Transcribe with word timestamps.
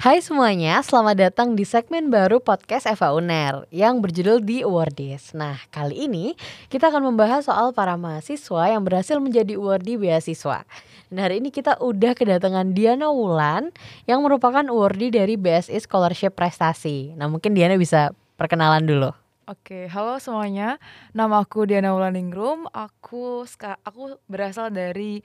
Hai 0.00 0.24
semuanya, 0.24 0.80
selamat 0.80 1.28
datang 1.28 1.52
di 1.52 1.68
segmen 1.68 2.08
baru 2.08 2.40
podcast 2.40 2.88
Eva 2.88 3.12
Uner 3.12 3.68
yang 3.68 4.00
berjudul 4.00 4.40
The 4.40 4.64
Awardees. 4.64 5.36
Nah, 5.36 5.60
kali 5.68 6.08
ini 6.08 6.32
kita 6.72 6.88
akan 6.88 7.12
membahas 7.12 7.44
soal 7.44 7.76
para 7.76 8.00
mahasiswa 8.00 8.72
yang 8.72 8.80
berhasil 8.88 9.20
menjadi 9.20 9.60
awardee 9.60 10.00
beasiswa. 10.00 10.64
Dan 11.12 11.18
hari 11.20 11.44
ini 11.44 11.52
kita 11.52 11.76
udah 11.76 12.16
kedatangan 12.16 12.72
Diana 12.72 13.12
Wulan 13.12 13.68
yang 14.08 14.24
merupakan 14.24 14.64
awardee 14.64 15.12
dari 15.12 15.36
BSI 15.36 15.84
Scholarship 15.84 16.32
Prestasi. 16.40 17.12
Nah, 17.12 17.28
mungkin 17.28 17.52
Diana 17.52 17.76
bisa 17.76 18.16
perkenalan 18.40 18.88
dulu. 18.88 19.12
Oke, 19.44 19.92
halo 19.92 20.16
semuanya. 20.16 20.80
Nama 21.12 21.44
aku 21.44 21.68
Diana 21.68 21.92
Wulaningrum. 21.92 22.64
Aku 22.72 23.44
aku 23.84 24.16
berasal 24.24 24.72
dari 24.72 25.20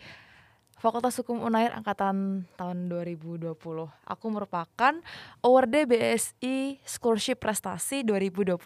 Fakultas 0.77 1.17
Hukum 1.17 1.41
Unair 1.41 1.73
angkatan 1.73 2.45
tahun 2.53 2.77
2020. 2.85 3.57
Aku 3.89 4.25
merupakan 4.29 4.93
award 5.41 5.73
BSI 5.89 6.77
Scholarship 6.85 7.41
Prestasi 7.41 8.05
2021. 8.05 8.61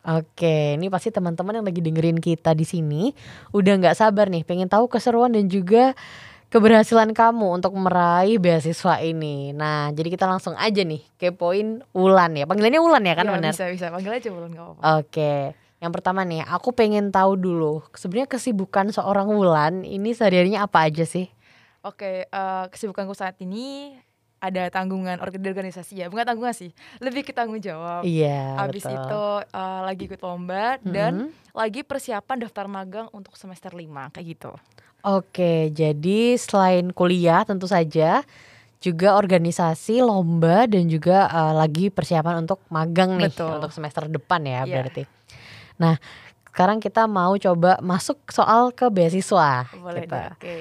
Oke, 0.00 0.74
ini 0.74 0.90
pasti 0.90 1.14
teman-teman 1.14 1.62
yang 1.62 1.66
lagi 1.70 1.78
dengerin 1.78 2.18
kita 2.18 2.50
di 2.50 2.66
sini 2.66 3.14
udah 3.54 3.72
nggak 3.78 3.94
sabar 3.94 4.26
nih, 4.26 4.42
pengen 4.42 4.66
tahu 4.66 4.90
keseruan 4.90 5.30
dan 5.30 5.46
juga 5.46 5.94
keberhasilan 6.50 7.14
kamu 7.14 7.62
untuk 7.62 7.78
meraih 7.78 8.42
beasiswa 8.42 8.98
ini. 8.98 9.54
Nah, 9.54 9.94
jadi 9.94 10.10
kita 10.10 10.26
langsung 10.26 10.58
aja 10.58 10.82
nih 10.82 11.04
ke 11.14 11.30
poin 11.30 11.86
Ulan 11.94 12.34
ya. 12.34 12.42
Panggilannya 12.48 12.82
Ulan 12.82 13.06
ya 13.06 13.14
kan 13.14 13.30
ya, 13.30 13.32
benar? 13.38 13.52
Bisa 13.54 13.70
bisa 13.70 13.86
panggil 13.94 14.18
aja 14.18 14.28
Ulan 14.34 14.50
gak 14.50 14.66
apa-apa. 14.66 14.82
Oke. 14.98 15.59
Yang 15.80 15.92
pertama 15.96 16.28
nih, 16.28 16.44
aku 16.44 16.76
pengen 16.76 17.08
tahu 17.08 17.40
dulu 17.40 17.80
sebenarnya 17.96 18.28
kesibukan 18.28 18.92
seorang 18.92 19.32
Wulan 19.32 19.80
ini 19.80 20.12
sehari-harinya 20.12 20.68
apa 20.68 20.84
aja 20.84 21.08
sih? 21.08 21.32
Oke, 21.80 22.28
uh, 22.28 22.68
kesibukanku 22.68 23.16
saat 23.16 23.40
ini 23.40 23.96
ada 24.40 24.68
tanggungan 24.68 25.16
organisasi 25.20 26.04
ya, 26.04 26.12
bukan 26.12 26.28
tanggungan 26.28 26.52
sih, 26.52 26.72
lebih 27.00 27.24
ke 27.24 27.32
tanggung 27.32 27.60
jawab. 27.60 28.04
Iya. 28.04 28.60
Habis 28.60 28.84
betul. 28.84 28.96
itu 29.00 29.24
uh, 29.56 29.80
lagi 29.84 30.02
ikut 30.04 30.20
lomba 30.20 30.76
Mhm. 30.80 30.92
dan 30.92 31.12
lagi 31.56 31.80
persiapan 31.80 32.36
daftar 32.44 32.68
magang 32.68 33.08
untuk 33.16 33.36
semester 33.40 33.72
5 33.72 34.12
kayak 34.12 34.26
gitu. 34.36 34.52
Oke, 35.00 35.72
jadi 35.72 36.36
selain 36.36 36.92
kuliah 36.92 37.40
tentu 37.48 37.64
saja 37.64 38.20
juga 38.80 39.16
organisasi, 39.16 40.04
lomba 40.04 40.68
dan 40.68 40.88
juga 40.88 41.24
eh, 41.24 41.54
lagi 41.56 41.88
persiapan 41.88 42.44
untuk 42.44 42.60
magang 42.68 43.16
nih 43.16 43.32
Betul. 43.32 43.60
untuk 43.60 43.72
semester 43.72 44.04
depan 44.08 44.40
ya 44.44 44.64
Iya. 44.64 44.72
berarti. 44.76 45.02
Nah, 45.80 45.96
sekarang 46.52 46.78
kita 46.78 47.08
mau 47.08 47.32
coba 47.40 47.80
masuk 47.80 48.20
soal 48.28 48.68
ke 48.76 48.84
beasiswa 48.92 49.64
Boleh 49.72 50.04
gitu. 50.04 50.12
deh. 50.12 50.28
Oke. 50.36 50.56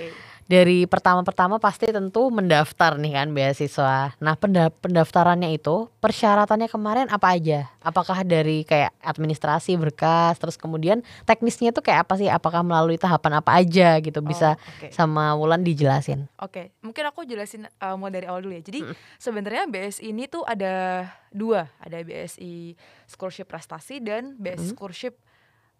Dari 0.49 0.89
pertama-pertama 0.89 1.61
pasti 1.61 1.85
tentu 1.85 2.33
mendaftar 2.33 2.97
nih 2.97 3.13
kan 3.13 3.29
beasiswa. 3.29 4.17
Nah, 4.17 4.33
penda- 4.33 4.73
pendaftarannya 4.73 5.53
itu 5.53 5.85
persyaratannya 6.01 6.65
kemarin 6.65 7.05
apa 7.05 7.37
aja? 7.37 7.69
Apakah 7.79 8.25
dari 8.25 8.65
kayak 8.65 8.97
administrasi 8.99 9.77
berkas, 9.77 10.41
terus 10.41 10.57
kemudian 10.57 11.05
teknisnya 11.23 11.69
itu 11.69 11.85
kayak 11.85 12.09
apa 12.09 12.17
sih? 12.17 12.25
Apakah 12.25 12.65
melalui 12.65 12.97
tahapan 12.97 13.37
apa 13.37 13.61
aja 13.61 14.01
gitu? 14.01 14.19
Bisa 14.19 14.57
Oh, 14.57 14.73
oke. 14.81 14.89
sama 14.89 15.37
Wulan 15.37 15.61
dijelasin. 15.61 16.25
Oke, 16.35 16.73
mungkin 16.81 17.05
aku 17.05 17.23
jelasin 17.23 17.69
uh, 17.77 17.93
mau 17.93 18.09
dari 18.09 18.25
awal 18.25 18.41
dulu 18.41 18.57
ya. 18.57 18.65
Jadi 18.65 18.81
Mm. 18.81 18.93
sebenarnya 19.15 19.63
BSI 19.69 20.09
ini 20.09 20.25
tuh 20.25 20.41
ada 20.43 21.05
dua, 21.29 21.69
ada 21.77 22.01
BSI 22.01 22.73
Scholarship 23.05 23.45
Prestasi 23.45 24.01
dan 24.01 24.33
BSI 24.33 24.65
Mm. 24.65 24.71
Scholarship 24.73 25.13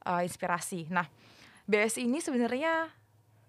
uh, 0.06 0.22
Inspirasi. 0.22 0.94
Nah, 0.94 1.10
BSI 1.66 2.06
ini 2.06 2.22
sebenarnya 2.22 2.94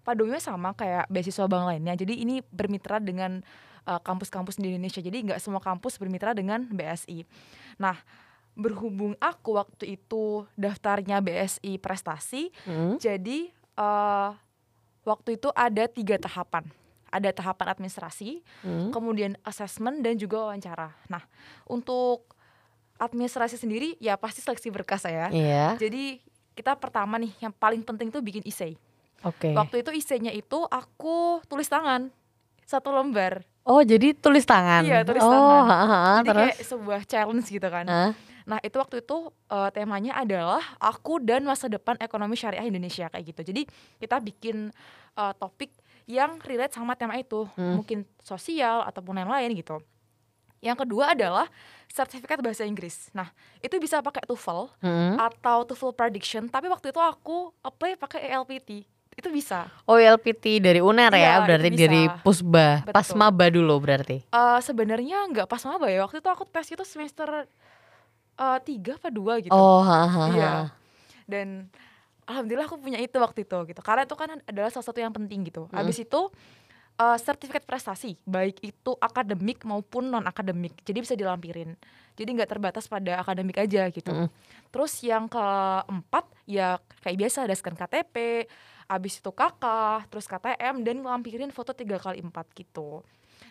padunya 0.01 0.37
sama 0.37 0.73
kayak 0.73 1.07
beasiswa 1.07 1.45
bank 1.45 1.65
lainnya. 1.67 1.93
Jadi 1.95 2.21
ini 2.21 2.41
bermitra 2.49 2.97
dengan 2.97 3.41
uh, 3.85 4.01
kampus-kampus 4.01 4.57
di 4.57 4.69
Indonesia. 4.69 4.99
Jadi 4.99 5.17
nggak 5.25 5.39
semua 5.39 5.61
kampus 5.61 5.97
bermitra 5.97 6.33
dengan 6.33 6.65
BSI. 6.67 7.25
Nah, 7.77 7.97
berhubung 8.51 9.15
aku 9.17 9.55
waktu 9.55 9.95
itu 9.95 10.43
daftarnya 10.53 11.23
BSI 11.23 11.79
Prestasi, 11.79 12.51
Hmm? 12.67 12.99
jadi 12.99 13.47
eh, 13.71 14.29
waktu 15.01 15.39
itu 15.39 15.47
ada 15.55 15.87
tiga 15.87 16.19
tahapan. 16.19 16.67
Ada 17.07 17.31
tahapan 17.31 17.71
administrasi, 17.71 18.43
Hmm? 18.61 18.91
kemudian 18.91 19.39
assessment 19.43 20.03
dan 20.03 20.19
juga 20.19 20.51
wawancara. 20.51 20.91
Nah, 21.07 21.23
untuk 21.63 22.27
administrasi 22.99 23.55
sendiri 23.55 23.95
ya 23.97 24.19
pasti 24.19 24.43
seleksi 24.43 24.67
berkas 24.69 25.07
ya. 25.07 25.31
Iya. 25.31 25.79
Jadi 25.79 26.19
kita 26.53 26.75
pertama 26.75 27.15
nih 27.17 27.31
yang 27.39 27.55
paling 27.55 27.81
penting 27.81 28.11
tuh 28.11 28.21
bikin 28.21 28.43
essay. 28.43 28.75
Oke. 29.21 29.53
Waktu 29.53 29.81
itu 29.81 29.89
essaynya 29.93 30.31
itu 30.31 30.65
aku 30.65 31.39
tulis 31.45 31.65
tangan 31.65 32.09
satu 32.63 32.89
lembar. 32.89 33.45
Oh, 33.61 33.79
jadi 33.79 34.13
tulis 34.13 34.41
tangan. 34.41 34.81
Iya, 34.81 35.05
tulis 35.05 35.21
oh, 35.21 35.29
tangan. 35.29 35.65
ha, 35.69 35.77
ha, 35.77 36.01
Jadi 36.17 36.27
terus. 36.27 36.41
kayak 36.41 36.57
sebuah 36.65 37.01
challenge 37.05 37.47
gitu 37.47 37.67
kan. 37.67 37.85
Hah? 37.85 38.11
Nah 38.41 38.57
itu 38.59 38.73
waktu 38.73 39.05
itu 39.05 39.17
eh, 39.47 39.69
temanya 39.69 40.17
adalah 40.17 40.63
aku 40.77 41.21
dan 41.21 41.45
masa 41.45 41.69
depan 41.69 41.93
ekonomi 41.97 42.33
syariah 42.33 42.65
Indonesia 42.65 43.05
kayak 43.05 43.25
gitu. 43.27 43.41
Jadi 43.45 43.61
kita 43.97 44.17
bikin 44.17 44.73
eh, 45.13 45.33
topik 45.37 45.69
yang 46.09 46.41
relate 46.41 46.73
sama 46.73 46.97
tema 46.97 47.13
itu, 47.15 47.45
Hmm. 47.53 47.77
mungkin 47.77 48.01
sosial 48.17 48.81
ataupun 48.81 49.13
yang 49.15 49.29
lain 49.29 49.53
gitu. 49.53 49.77
Yang 50.57 50.81
kedua 50.81 51.13
adalah 51.13 51.45
sertifikat 51.87 52.37
bahasa 52.39 52.65
Inggris. 52.65 53.09
Nah 53.11 53.29
itu 53.59 53.77
bisa 53.77 54.01
pakai 54.01 54.25
TOEFL 54.25 54.73
Hmm? 54.81 55.15
atau 55.17 55.61
TOEFL 55.63 55.93
prediction. 55.93 56.43
Tapi 56.47 56.65
waktu 56.65 56.89
itu 56.89 56.97
aku 56.97 57.53
apply 57.61 57.93
pakai 57.95 58.25
ELPT. 58.27 58.89
Itu 59.15 59.27
bisa. 59.29 59.67
Oh, 59.83 59.99
LPT 59.99 60.63
dari 60.63 60.79
UNER 60.79 61.11
ya, 61.13 61.37
itu 61.37 61.41
berarti 61.45 61.69
dari 61.75 62.01
Pusba, 62.23 62.87
Betul. 62.87 62.93
pas 62.95 63.07
maba 63.13 63.45
dulu 63.51 63.75
berarti. 63.83 64.23
Eh, 64.23 64.59
Sebenarnya 64.63 65.27
nggak 65.29 65.47
pas 65.51 65.61
maba 65.67 65.91
ya. 65.91 66.07
Waktu 66.07 66.23
itu 66.23 66.29
aku 66.31 66.43
tes 66.47 66.67
itu 66.71 66.83
semester 66.87 67.27
eh, 68.39 68.59
tiga 68.63 68.95
apa 68.95 69.11
dua 69.11 69.43
gitu. 69.43 69.51
Oh, 69.51 69.83
ha, 69.83 70.07
ha, 70.07 70.07
ha. 70.07 70.25
Iya. 70.31 70.53
Dan 71.27 71.67
alhamdulillah 72.25 72.67
aku 72.71 72.79
punya 72.79 72.99
itu 73.03 73.15
waktu 73.19 73.43
itu 73.43 73.57
gitu. 73.67 73.81
Karena 73.83 74.07
itu 74.07 74.15
kan 74.15 74.39
adalah 74.47 74.71
salah 74.71 74.87
satu 74.87 74.99
yang 75.03 75.11
penting 75.11 75.43
gitu. 75.43 75.67
Mm. 75.69 75.75
Habis 75.75 76.07
itu 76.07 76.21
eh, 77.01 77.17
sertifikat 77.17 77.65
prestasi, 77.65 78.21
baik 78.29 78.61
itu 78.61 78.93
akademik 79.01 79.65
maupun 79.65 80.13
non 80.13 80.25
akademik. 80.29 80.77
Jadi 80.85 80.97
bisa 81.01 81.17
dilampirin. 81.17 81.73
Jadi 82.13 82.29
nggak 82.37 82.49
terbatas 82.53 82.85
pada 82.85 83.17
akademik 83.17 83.57
aja 83.57 83.89
gitu. 83.89 84.13
Mm. 84.13 84.29
Terus 84.69 84.93
yang 85.01 85.25
keempat 85.25 86.29
ya 86.45 86.77
kayak 87.01 87.17
biasa 87.17 87.49
ada 87.49 87.55
scan 87.57 87.73
KTP, 87.73 88.45
habis 88.85 89.17
itu 89.17 89.31
KK, 89.33 89.65
terus 90.11 90.29
KTM 90.29 90.85
dan 90.85 91.01
lampirin 91.01 91.49
foto 91.49 91.73
3 91.73 91.97
kali 91.97 92.21
4 92.21 92.29
gitu. 92.53 93.01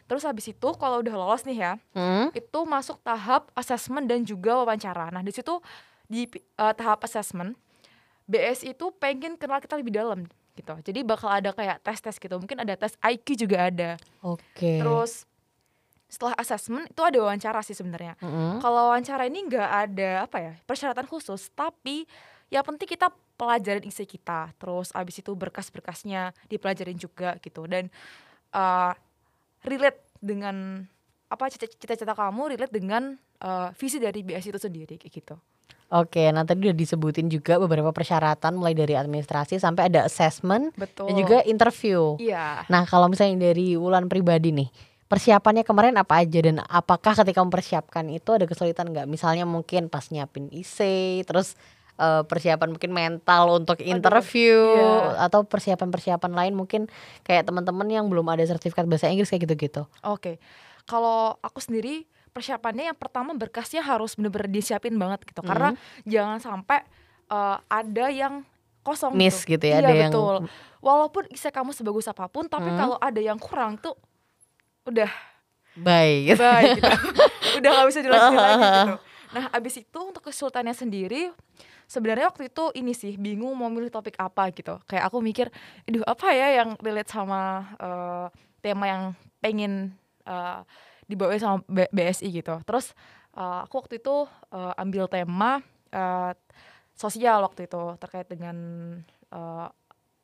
Terus 0.07 0.23
habis 0.27 0.51
itu 0.51 0.69
kalau 0.79 1.03
udah 1.03 1.15
lolos 1.15 1.43
nih 1.47 1.59
ya, 1.59 1.73
Hmm? 1.95 2.29
itu 2.35 2.61
masuk 2.67 2.99
tahap 3.03 3.51
assessment 3.55 4.07
dan 4.07 4.23
juga 4.23 4.59
wawancara. 4.63 5.11
Nah, 5.11 5.23
di 5.25 5.33
situ 5.35 5.59
di 6.11 6.27
eh, 6.35 6.75
tahap 6.77 7.03
assessment 7.07 7.55
BS 8.31 8.63
itu 8.63 8.95
pengen 8.99 9.35
kenal 9.35 9.59
kita 9.59 9.75
lebih 9.75 9.91
dalam 9.91 10.27
gitu. 10.61 10.75
Jadi 10.85 11.01
bakal 11.03 11.33
ada 11.33 11.51
kayak 11.51 11.81
tes-tes 11.81 12.21
gitu. 12.21 12.37
Mungkin 12.37 12.61
ada 12.61 12.77
tes 12.77 12.95
IQ 13.01 13.41
juga 13.41 13.73
ada. 13.73 13.91
Oke. 14.21 14.79
Terus 14.79 15.25
setelah 16.11 16.35
assessment 16.37 16.91
itu 16.91 17.01
ada 17.01 17.19
wawancara 17.23 17.63
sih 17.63 17.73
sebenarnya. 17.73 18.19
Mm-mm. 18.21 18.59
Kalau 18.61 18.93
wawancara 18.93 19.31
ini 19.31 19.47
nggak 19.47 19.71
ada 19.89 20.11
apa 20.27 20.37
ya 20.43 20.53
persyaratan 20.67 21.07
khusus, 21.07 21.49
tapi 21.55 22.05
yang 22.51 22.67
penting 22.67 22.91
kita 22.91 23.09
pelajarin 23.39 23.87
isi 23.87 24.05
kita. 24.05 24.51
Terus 24.59 24.91
abis 24.91 25.23
itu 25.23 25.33
berkas-berkasnya 25.33 26.35
dipelajarin 26.51 26.99
juga 26.99 27.39
gitu 27.39 27.65
dan 27.71 27.87
eh, 28.53 28.93
relate 29.65 30.03
dengan 30.19 30.85
apa 31.31 31.47
cita- 31.47 31.71
cita-cita 31.71 32.13
kamu 32.13 32.59
relate 32.59 32.75
dengan 32.75 33.15
eh, 33.39 33.69
visi 33.79 34.03
dari 34.03 34.27
BS 34.27 34.51
itu 34.51 34.59
sendiri 34.59 34.99
kayak 34.99 35.15
gitu. 35.15 35.39
Oke, 35.91 36.31
nah 36.31 36.47
tadi 36.47 36.71
udah 36.71 36.79
disebutin 36.79 37.27
juga 37.27 37.59
beberapa 37.59 37.91
persyaratan 37.91 38.55
mulai 38.55 38.79
dari 38.79 38.95
administrasi 38.95 39.59
sampai 39.59 39.91
ada 39.91 40.07
assessment 40.07 40.71
Betul. 40.79 41.11
dan 41.11 41.15
juga 41.19 41.37
interview. 41.43 42.15
iya. 42.23 42.63
Nah, 42.71 42.87
kalau 42.87 43.11
misalnya 43.11 43.51
dari 43.51 43.75
Wulan 43.75 44.07
pribadi 44.07 44.55
nih, 44.55 44.71
persiapannya 45.11 45.67
kemarin 45.67 45.99
apa 45.99 46.23
aja 46.23 46.39
dan 46.39 46.63
apakah 46.63 47.19
ketika 47.19 47.43
mempersiapkan 47.43 48.07
itu 48.07 48.31
ada 48.31 48.47
kesulitan 48.47 48.95
nggak? 48.95 49.11
Misalnya 49.11 49.43
mungkin 49.43 49.91
pas 49.91 50.07
nyiapin 50.15 50.47
essay, 50.55 51.27
terus 51.27 51.59
eh, 51.99 52.23
persiapan 52.23 52.71
mungkin 52.71 52.95
mental 52.95 53.59
untuk 53.59 53.83
interview 53.83 54.55
iya. 54.79 55.27
atau 55.27 55.43
persiapan-persiapan 55.43 56.31
lain 56.31 56.55
mungkin 56.55 56.87
kayak 57.27 57.51
teman-teman 57.51 57.91
yang 57.91 58.07
belum 58.07 58.31
ada 58.31 58.47
sertifikat 58.47 58.87
bahasa 58.87 59.11
Inggris 59.11 59.27
kayak 59.27 59.51
gitu-gitu. 59.51 59.91
Oke. 60.07 60.39
Kalau 60.87 61.35
aku 61.43 61.59
sendiri 61.59 62.07
persiapannya 62.31 62.89
yang 62.89 62.99
pertama 62.99 63.31
berkasnya 63.33 63.81
harus 63.81 64.15
bener-bener 64.15 64.49
disiapin 64.49 64.95
banget 64.95 65.23
gitu. 65.25 65.41
Karena 65.41 65.75
jangan 66.03 66.39
sampai 66.39 66.83
eh, 67.27 67.57
ada 67.67 68.07
yang 68.09 68.43
kosong 68.81 69.15
Miss 69.15 69.45
gitu 69.45 69.61
ya, 69.61 69.79
Iya, 69.79 69.87
ada 69.87 69.95
yang 69.95 70.11
betul. 70.11 70.37
Walaupun 70.81 71.29
isi 71.29 71.47
kamu 71.47 71.71
sebagus 71.71 72.09
apa 72.09 72.27
pun, 72.27 72.49
tapi 72.49 72.67
Hmm. 72.67 72.79
kalau 72.79 72.97
ada 72.97 73.21
yang 73.21 73.37
kurang 73.37 73.77
tuh 73.77 73.95
udah 74.83 75.11
baik. 75.77 76.35
gitu. 76.35 76.43
udah 77.61 77.71
gak 77.71 77.87
bisa 77.87 78.01
dilanjutin 78.01 78.39
lagi 78.39 78.67
gitu. 78.67 78.97
Nah, 79.31 79.47
abis 79.55 79.79
itu 79.79 79.99
untuk 80.03 80.27
kesulitannya 80.27 80.75
sendiri 80.75 81.31
sebenarnya 81.87 82.35
waktu 82.35 82.51
itu 82.51 82.75
ini 82.75 82.91
sih 82.91 83.15
bingung 83.15 83.55
mau 83.55 83.71
milih 83.71 83.87
topik 83.87 84.19
apa 84.19 84.51
gitu. 84.51 84.83
Kayak 84.91 85.07
aku 85.07 85.23
mikir, 85.23 85.47
aduh 85.87 86.03
apa 86.03 86.35
ya 86.35 86.59
yang 86.59 86.75
relate 86.83 87.07
sama 87.07 87.63
eh, 87.79 88.27
tema 88.59 88.91
yang 88.91 89.03
pengen 89.39 89.95
eh, 90.27 90.59
dibawain 91.11 91.43
sama 91.43 91.59
B- 91.67 91.91
BSI 91.91 92.31
gitu. 92.31 92.55
Terus 92.63 92.95
uh, 93.35 93.67
aku 93.67 93.83
waktu 93.83 93.99
itu 93.99 94.25
uh, 94.55 94.73
ambil 94.79 95.11
tema 95.11 95.59
uh, 95.91 96.31
sosial 96.95 97.43
waktu 97.43 97.67
itu 97.67 97.83
terkait 97.99 98.31
dengan 98.31 98.57
uh, 99.29 99.67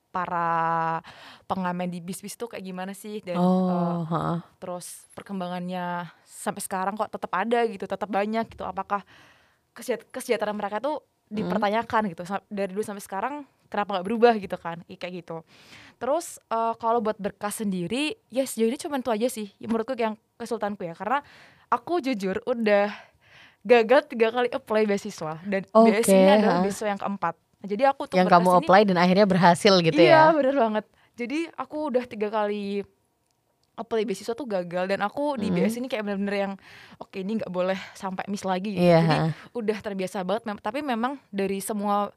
para 0.09 1.03
pengamen 1.45 1.93
di 1.93 2.01
bis-bis 2.01 2.39
tuh 2.39 2.49
kayak 2.49 2.65
gimana 2.65 2.93
sih 2.97 3.21
dan 3.21 3.37
uh, 3.37 3.45
Oh, 3.45 4.01
heeh. 4.09 4.39
terus 4.57 5.05
perkembangannya 5.13 6.09
sampai 6.25 6.63
sekarang 6.63 6.97
kok 6.97 7.13
tetap 7.13 7.33
ada 7.35 7.61
gitu, 7.67 7.85
tetap 7.85 8.09
banyak 8.09 8.49
gitu. 8.49 8.65
Apakah 8.65 9.05
kesejaht- 9.75 10.09
kesejahteraan 10.09 10.57
mereka 10.57 10.81
tuh. 10.81 11.03
Dipertanyakan 11.29 12.13
gitu. 12.13 12.23
Dari 12.47 12.71
dulu 12.71 12.83
sampai 12.83 13.03
sekarang 13.03 13.35
kenapa 13.67 13.99
nggak 13.99 14.07
berubah 14.07 14.35
gitu 14.39 14.57
kan? 14.57 14.83
Kayak 14.87 15.25
gitu. 15.25 15.37
Terus 15.99 16.39
eh, 16.47 16.75
kalau 16.79 17.03
buat 17.03 17.19
berkas 17.19 17.61
sendiri 17.61 18.15
ya 18.31 18.47
sejauh 18.47 18.71
ini 18.71 18.79
cuma 18.79 19.01
itu 19.01 19.11
aja 19.11 19.29
sih 19.29 19.49
Ya, 19.59 19.67
menurutku 19.67 19.97
yang 19.99 20.15
kesultanku 20.37 20.87
ya. 20.87 20.95
Karena 20.95 21.23
aku 21.69 21.99
jujur 21.99 22.41
udah 22.47 22.91
gagal 23.67 24.07
tiga 24.07 24.31
kali 24.31 24.49
apply 24.55 24.87
beasiswa 24.87 25.43
dan 25.43 25.67
BSI 25.67 26.15
ini 26.15 26.33
adalah 26.39 26.63
beasiswa 26.63 26.89
yang 26.95 27.01
keempat. 27.03 27.35
Nah, 27.35 27.67
jadi 27.67 27.83
aku 27.91 28.03
tuh 28.07 28.15
Yang 28.15 28.29
kamu 28.31 28.49
apply 28.63 28.83
dan 28.87 28.97
akhirnya 29.03 29.27
berhasil 29.27 29.75
gitu 29.83 29.99
iya 29.99 30.31
ya. 30.31 30.35
bener 30.37 30.55
banget. 30.55 30.85
Jadi 31.17 31.49
aku 31.57 31.91
udah 31.91 32.05
tiga 32.07 32.29
kali 32.31 32.85
apply 33.77 34.09
beasiswa 34.09 34.33
tuh 34.33 34.49
gagal 34.49 34.89
dan 34.89 35.05
aku 35.05 35.37
di 35.37 35.53
Mhm. 35.53 35.57
BSI 35.61 35.79
ini 35.85 35.89
kayak 35.89 36.05
bener-bener 36.09 36.37
yang 36.37 36.53
oke 36.97 37.13
ini 37.15 37.37
nggak 37.39 37.53
boleh 37.53 37.77
sampai 37.93 38.25
miss 38.27 38.43
lagi 38.43 38.73
gitu. 38.73 38.83
Iya, 38.83 39.01
jadi 39.05 39.19
udah 39.53 39.79
terbiasa 39.85 40.25
banget 40.25 40.59
tapi 40.65 40.81
memang 40.81 41.21
dari 41.29 41.61
semua 41.61 42.09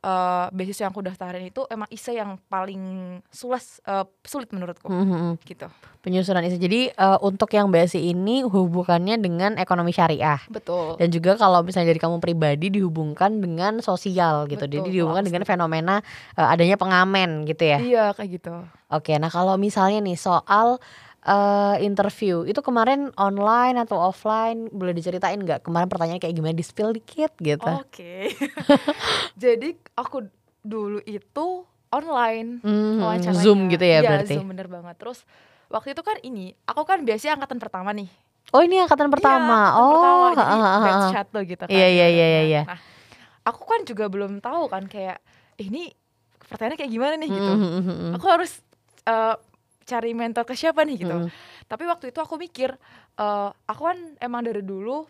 eh, 0.00 0.46
beasiswa 0.50 0.84
yang 0.84 0.92
aku 0.92 1.00
daftarin 1.00 1.44
itu 1.44 1.62
emang 1.66 1.86
ISE 1.88 2.12
yang 2.12 2.40
paling 2.44 2.80
sulas 3.26 3.78
eh, 3.82 4.02
sulit 4.22 4.50
menurutku 4.50 4.88
Mhm, 4.88 5.06
mhm. 5.06 5.32
gitu 5.44 5.68
Penyusunan 6.00 6.40
itu. 6.40 6.56
Jadi 6.56 6.88
eh, 6.88 7.18
untuk 7.20 7.48
yang 7.50 7.68
BSI 7.68 8.10
ini 8.10 8.40
hubungannya 8.40 9.16
dengan 9.16 9.54
ekonomi 9.54 9.92
syariah. 9.92 10.40
betul 10.48 10.96
Dan 10.96 11.08
juga 11.08 11.36
kalau 11.36 11.60
misalnya 11.60 11.92
dari 11.92 12.00
kamu 12.00 12.18
pribadi 12.18 12.72
dihubungkan 12.72 13.36
dengan 13.36 13.78
sosial 13.80 14.48
gitu. 14.48 14.64
Betul, 14.64 14.80
Jadi 14.80 14.88
dihubungkan 14.96 15.24
dengan 15.24 15.44
fenomena 15.44 16.00
eh, 16.34 16.46
adanya 16.46 16.74
pengamen 16.74 17.44
gitu 17.44 17.64
ya. 17.66 17.78
iya 17.78 18.04
kayak 18.10 18.30
gitu 18.34 18.54
Oke, 18.90 19.14
nah 19.14 19.28
kalau 19.28 19.54
misalnya 19.54 20.00
nih 20.00 20.16
soal 20.16 20.82
eh, 21.20 21.76
interview 21.80 22.42
itu 22.44 22.60
kemarin 22.60 23.12
online 23.14 23.76
atau 23.78 24.00
offline 24.00 24.68
boleh 24.70 24.92
diceritain 24.92 25.36
nggak? 25.36 25.62
Kemarin 25.62 25.88
pertanyaannya 25.88 26.22
kayak 26.22 26.36
gimana? 26.36 26.54
Di 26.54 26.64
spill 26.64 26.92
dikit 26.92 27.32
gitu. 27.38 27.64
oke 27.66 28.14
jadi 29.42 29.68
aku 29.94 30.28
dulu 30.60 31.00
itu 31.04 31.64
online 31.90 32.60
wawancaranya. 33.00 33.42
Zoom 33.42 33.68
gitu 33.68 33.82
ya 33.82 34.00
Iya, 34.00 34.08
berarti. 34.08 34.34
Zoom 34.36 34.48
bener 34.48 34.68
banget 34.68 34.94
terus 34.96 35.24
waktu 35.68 35.92
itu 35.92 36.02
kan 36.02 36.16
ini 36.22 36.52
aku 36.64 36.82
kan 36.84 37.02
biasanya 37.02 37.40
angkatan 37.40 37.58
pertama 37.58 37.90
nih 37.92 38.10
Oh 38.50 38.66
ini 38.66 38.82
angkatan 38.82 39.14
pertama. 39.14 39.46
Iya, 39.46 39.78
angkatan 39.78 39.78
oh, 39.78 39.90
pertama, 39.94 40.26
jadi 40.34 40.56
ha, 40.58 40.70
ha, 40.74 40.82
batch 40.82 41.08
satu 41.14 41.38
gitu 41.46 41.64
kan 41.64 41.70
Iya, 41.70 41.86
iya, 41.86 42.06
iya, 42.10 42.10
ibaratnya. 42.10 42.42
iya. 42.42 42.62
Nah, 42.66 42.80
aku 43.46 43.62
kan 43.62 43.80
juga 43.86 44.04
belum 44.10 44.32
tahu 44.42 44.62
kan 44.66 44.82
kayak 44.90 45.22
"Eh, 45.54 45.70
ini 45.70 45.94
pertanyaannya 46.50 46.78
kayak 46.82 46.90
gimana 46.90 47.14
nih 47.14 47.30
gitu. 47.30 47.52
Mhm, 47.54 47.62
mhm, 47.78 47.82
mhm. 47.86 48.12
Aku 48.18 48.26
harus 48.26 48.58
eh, 49.06 49.34
cari 49.84 50.12
mentor 50.12 50.44
ke 50.44 50.54
siapa 50.54 50.84
nih 50.84 50.96
gitu. 51.02 51.16
Mhm. 51.16 51.30
Tapi 51.66 51.84
waktu 51.86 52.10
itu 52.10 52.18
aku 52.18 52.36
mikir 52.36 52.74
eh, 53.16 53.48
aku 53.66 53.82
kan 53.84 53.98
emang 54.18 54.42
dari 54.44 54.62
dulu 54.62 55.06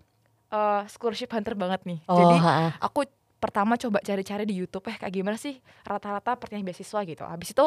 eh, 0.50 0.82
scholarship 0.88 1.30
hunter 1.32 1.54
banget 1.54 1.84
nih. 1.84 1.98
Oh, 2.06 2.16
Jadi 2.16 2.36
ha, 2.40 2.74
aku 2.80 3.04
pertama 3.40 3.80
coba 3.80 4.04
cari-cari 4.04 4.44
di 4.44 4.52
YouTube 4.52 4.84
eh 4.92 4.96
kayak 5.00 5.14
gimana 5.16 5.36
sih 5.40 5.56
rata-rata 5.82 6.36
pertanyaan 6.36 6.68
beasiswa 6.68 7.00
gitu. 7.04 7.24
Habis 7.24 7.56
itu 7.56 7.64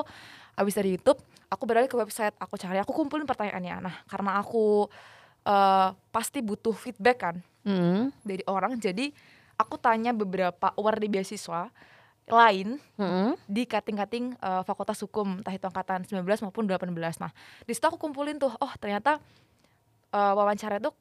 habis 0.53 0.73
dari 0.77 0.94
YouTube 0.94 1.17
aku 1.50 1.63
beralih 1.65 1.89
ke 1.89 1.97
website, 1.97 2.33
aku 2.38 2.57
cari, 2.57 2.77
aku 2.81 2.94
kumpulin 2.94 3.25
pertanyaannya. 3.25 3.75
Nah, 3.81 3.95
karena 4.05 4.38
aku 4.41 4.85
eh, 5.45 5.89
pasti 6.13 6.39
butuh 6.41 6.73
feedback 6.73 7.17
kan 7.19 7.38
Mhm, 7.63 8.11
dari 8.27 8.44
orang, 8.44 8.75
jadi 8.75 9.07
aku 9.55 9.79
tanya 9.79 10.11
beberapa 10.11 10.75
award 10.75 11.00
di 11.00 11.07
beasiswa 11.07 11.71
lain 12.24 12.80
mhm. 12.96 13.36
di 13.46 13.68
kating-kating 13.68 14.36
eh, 14.40 14.62
fakultas 14.64 15.00
hukum 15.04 15.44
entah 15.44 15.52
itu 15.52 15.66
angkatan 15.68 16.08
19 16.08 16.24
maupun 16.48 16.64
18. 16.64 16.88
Nah, 17.20 17.31
di 17.68 17.72
situ 17.75 17.84
aku 17.84 18.00
kumpulin 18.00 18.40
tuh, 18.40 18.52
oh 18.56 18.72
ternyata 18.80 19.20
eh, 20.12 20.34
wawancara 20.34 20.80
itu 20.80 20.92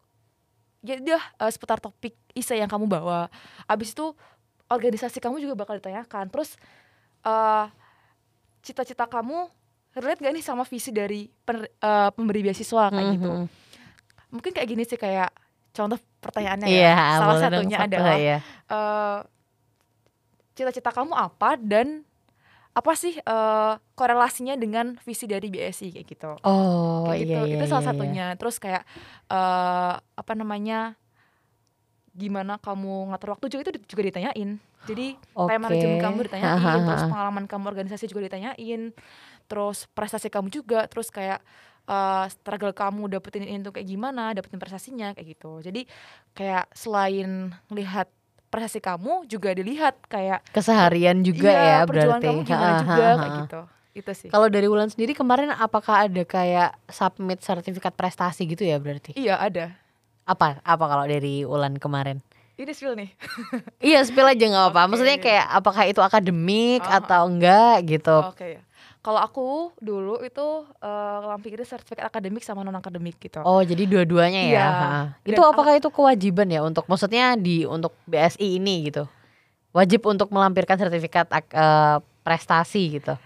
ya 0.82 0.98
dia 0.98 1.18
eh, 1.38 1.50
seputar 1.50 1.78
topik 1.78 2.18
ISE 2.34 2.58
yang 2.58 2.66
kamu 2.66 2.90
bawa. 2.90 3.30
Abis 3.70 3.94
itu 3.94 4.14
organisasi 4.66 5.22
kamu 5.22 5.38
juga 5.38 5.54
bakal 5.54 5.78
ditanyakan. 5.78 6.26
Terus 6.32 6.58
eh, 7.22 7.66
cita-cita 8.62 9.06
kamu 9.06 9.46
relate 9.92 10.24
gak 10.24 10.32
nih 10.32 10.44
sama 10.44 10.64
visi 10.66 10.90
dari 10.90 11.30
pener- 11.46 11.70
eh, 11.70 12.10
pemberi 12.16 12.40
beasiswa 12.50 12.90
kayak 12.90 13.08
gitu. 13.14 13.30
Mhm. 13.30 13.46
Mungkin 14.32 14.50
kayak 14.56 14.68
gini 14.68 14.82
sih 14.88 14.98
kayak 14.98 15.30
contoh 15.72 16.00
pertanyaannya 16.20 16.68
Iya, 16.68 16.82
ya. 16.82 16.96
Salah 16.96 17.26
boleh 17.36 17.40
dong 17.40 17.52
satunya 17.62 17.78
satu, 17.78 17.88
adalah 17.88 18.16
ya. 18.18 18.38
eh, 18.72 19.18
cita-cita 20.52 20.90
kamu 20.92 21.12
apa 21.16 21.56
dan 21.56 22.04
apa 22.72 22.96
sih 22.96 23.20
eh, 23.20 23.72
korelasinya 23.92 24.56
dengan 24.56 24.96
visi 25.04 25.28
dari 25.28 25.52
BSI 25.52 25.92
kayak 25.92 26.06
gitu. 26.08 26.32
Oh 26.40 27.04
Kayak 27.04 27.18
gitu. 27.20 27.32
iya 27.36 27.40
iya 27.44 27.56
itu 27.60 27.64
salah 27.68 27.84
iya, 27.84 27.92
iya. 27.92 27.98
satunya. 28.00 28.26
Terus 28.40 28.56
kayak 28.56 28.82
eh, 29.28 29.94
apa 30.00 30.32
namanya? 30.32 30.96
Gimana 32.12 32.60
kamu 32.60 33.12
ngatur 33.12 33.36
waktu 33.36 33.46
juga 33.48 33.60
itu 33.68 33.80
juga 33.88 34.02
ditanyain. 34.08 34.60
Jadi 34.84 35.14
time 35.32 35.62
manajemen 35.62 35.96
Oke. 35.96 36.04
kamu 36.04 36.18
ditanyain, 36.26 36.58
terus 36.58 37.00
Hahaha. 37.06 37.12
pengalaman 37.12 37.44
kamu 37.46 37.64
organisasi 37.70 38.04
juga 38.10 38.26
ditanyain, 38.26 38.90
terus 39.46 39.86
prestasi 39.94 40.26
kamu 40.26 40.50
juga, 40.50 40.90
terus 40.90 41.08
kayak 41.08 41.38
eh, 41.86 42.24
struggle 42.32 42.74
kamu 42.74 43.06
dapetin 43.16 43.46
ini 43.46 43.62
tuh 43.62 43.72
kayak 43.72 43.88
gimana, 43.88 44.32
dapetin 44.36 44.58
prestasinya 44.58 45.14
kayak 45.16 45.38
gitu. 45.38 45.60
Jadi 45.62 45.86
kayak 46.34 46.68
selain 46.74 47.52
lihat 47.70 48.10
prestasi 48.52 48.78
kamu 48.78 49.24
juga 49.24 49.56
dilihat 49.56 49.96
kayak 50.06 50.44
Keseharian 50.52 51.24
juga 51.24 51.48
iya, 51.48 51.62
ya 51.80 51.88
perjuangan 51.88 52.20
berarti. 52.20 52.26
kamu 52.28 52.40
gimana 52.44 52.72
juga 52.78 52.92
Ha, 52.92 53.08
ha, 53.08 53.16
kayak 53.16 53.34
gitu. 53.40 53.60
Itu 53.92 54.10
sih. 54.12 54.28
Kalau 54.28 54.46
dari 54.46 54.68
Wulan 54.68 54.88
sendiri 54.88 55.12
kemarin 55.12 55.48
apakah 55.50 56.04
ada 56.04 56.22
kayak 56.22 56.76
submit 56.86 57.40
sertifikat 57.40 57.92
prestasi 57.92 58.44
gitu 58.44 58.62
ya 58.62 58.76
berarti? 58.76 59.16
Iya 59.16 59.40
ada. 59.40 59.72
Apa 60.22 60.60
apa 60.60 60.84
kalau 60.84 61.04
dari 61.04 61.42
Wulan 61.42 61.76
kemarin? 61.76 62.20
Ini 62.52 62.68
spill 62.70 62.92
nih. 62.94 63.10
Iya 63.80 64.04
spill 64.04 64.28
aja 64.28 64.44
nggak 64.44 64.66
apa. 64.70 64.80
Oke. 64.84 64.88
Maksudnya 64.92 65.18
kayak 65.18 65.46
apakah 65.50 65.82
itu 65.88 66.00
akademik 66.00 66.84
Oh, 66.84 66.92
atau 66.92 67.22
enggak 67.26 67.76
gitu? 67.88 68.16
Oke 68.28 68.60
ya. 68.60 68.62
Kalau 69.02 69.18
aku 69.18 69.74
dulu 69.82 70.22
itu 70.22 70.46
eh 70.78 71.18
lampirin 71.26 71.66
sertifikat 71.66 72.06
akademik 72.06 72.46
sama 72.46 72.62
non 72.62 72.78
akademik 72.78 73.18
gitu. 73.18 73.42
Oh 73.42 73.58
jadi 73.58 73.82
dua-duanya 73.82 74.40
ya? 74.46 74.50
Iya. 74.54 74.66
Ha. 74.70 74.88
Dan 75.26 75.34
Itu 75.34 75.42
apakah 75.42 75.74
itu 75.74 75.90
kewajiban 75.90 76.46
ya 76.46 76.62
untuk 76.62 76.86
maksudnya 76.86 77.34
di 77.34 77.66
untuk 77.66 77.90
BSI 78.06 78.62
ini 78.62 78.86
gitu? 78.86 79.10
Wajib 79.74 80.06
untuk 80.06 80.30
melampirkan 80.30 80.78
sertifikat 80.78 81.26
eh, 81.34 81.98
prestasi 82.22 83.02
gitu? 83.02 83.18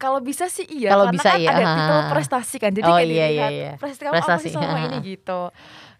Kalau 0.00 0.22
bisa 0.22 0.48
sih 0.48 0.64
iya, 0.64 0.96
Kalau 0.96 1.10
karena 1.10 1.16
bisa 1.18 1.28
kan 1.28 1.40
iya, 1.42 1.50
ada 1.52 1.64
ha, 1.66 1.72
titel 1.76 1.98
prestasi 2.08 2.56
kan. 2.56 2.70
Jadi 2.72 2.88
Oh, 2.88 2.96
kayak 2.96 3.04
iya, 3.04 3.12
iya, 3.12 3.26
dilihat 3.28 3.50
iya. 3.52 3.72
prestasi 3.76 4.00
kamu 4.00 4.08
apa 4.08 4.16
Prestasi, 4.16 4.44
sih 4.46 4.50
selama 4.54 4.78
ha, 4.78 4.86
ini 4.88 4.98
gitu. 5.04 5.40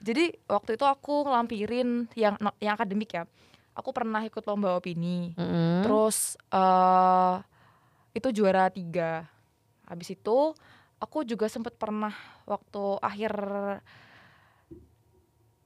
Jadi 0.00 0.24
waktu 0.48 0.70
itu 0.80 0.84
aku 0.88 1.14
ngelampirin 1.28 1.88
yang 2.16 2.34
yang 2.62 2.72
akademik 2.78 3.10
ya. 3.12 3.28
Aku 3.76 3.92
pernah 3.92 4.24
ikut 4.24 4.40
lomba 4.46 4.78
opini. 4.78 5.34
Mm-mm. 5.36 5.84
Terus 5.84 6.38
eh 6.48 7.34
itu 8.14 8.28
juara 8.34 8.70
tiga. 8.70 9.26
Habis 9.86 10.14
itu 10.14 10.54
aku 11.00 11.24
juga 11.26 11.48
sempat 11.50 11.74
pernah 11.74 12.12
waktu 12.46 13.00
akhir 13.00 13.32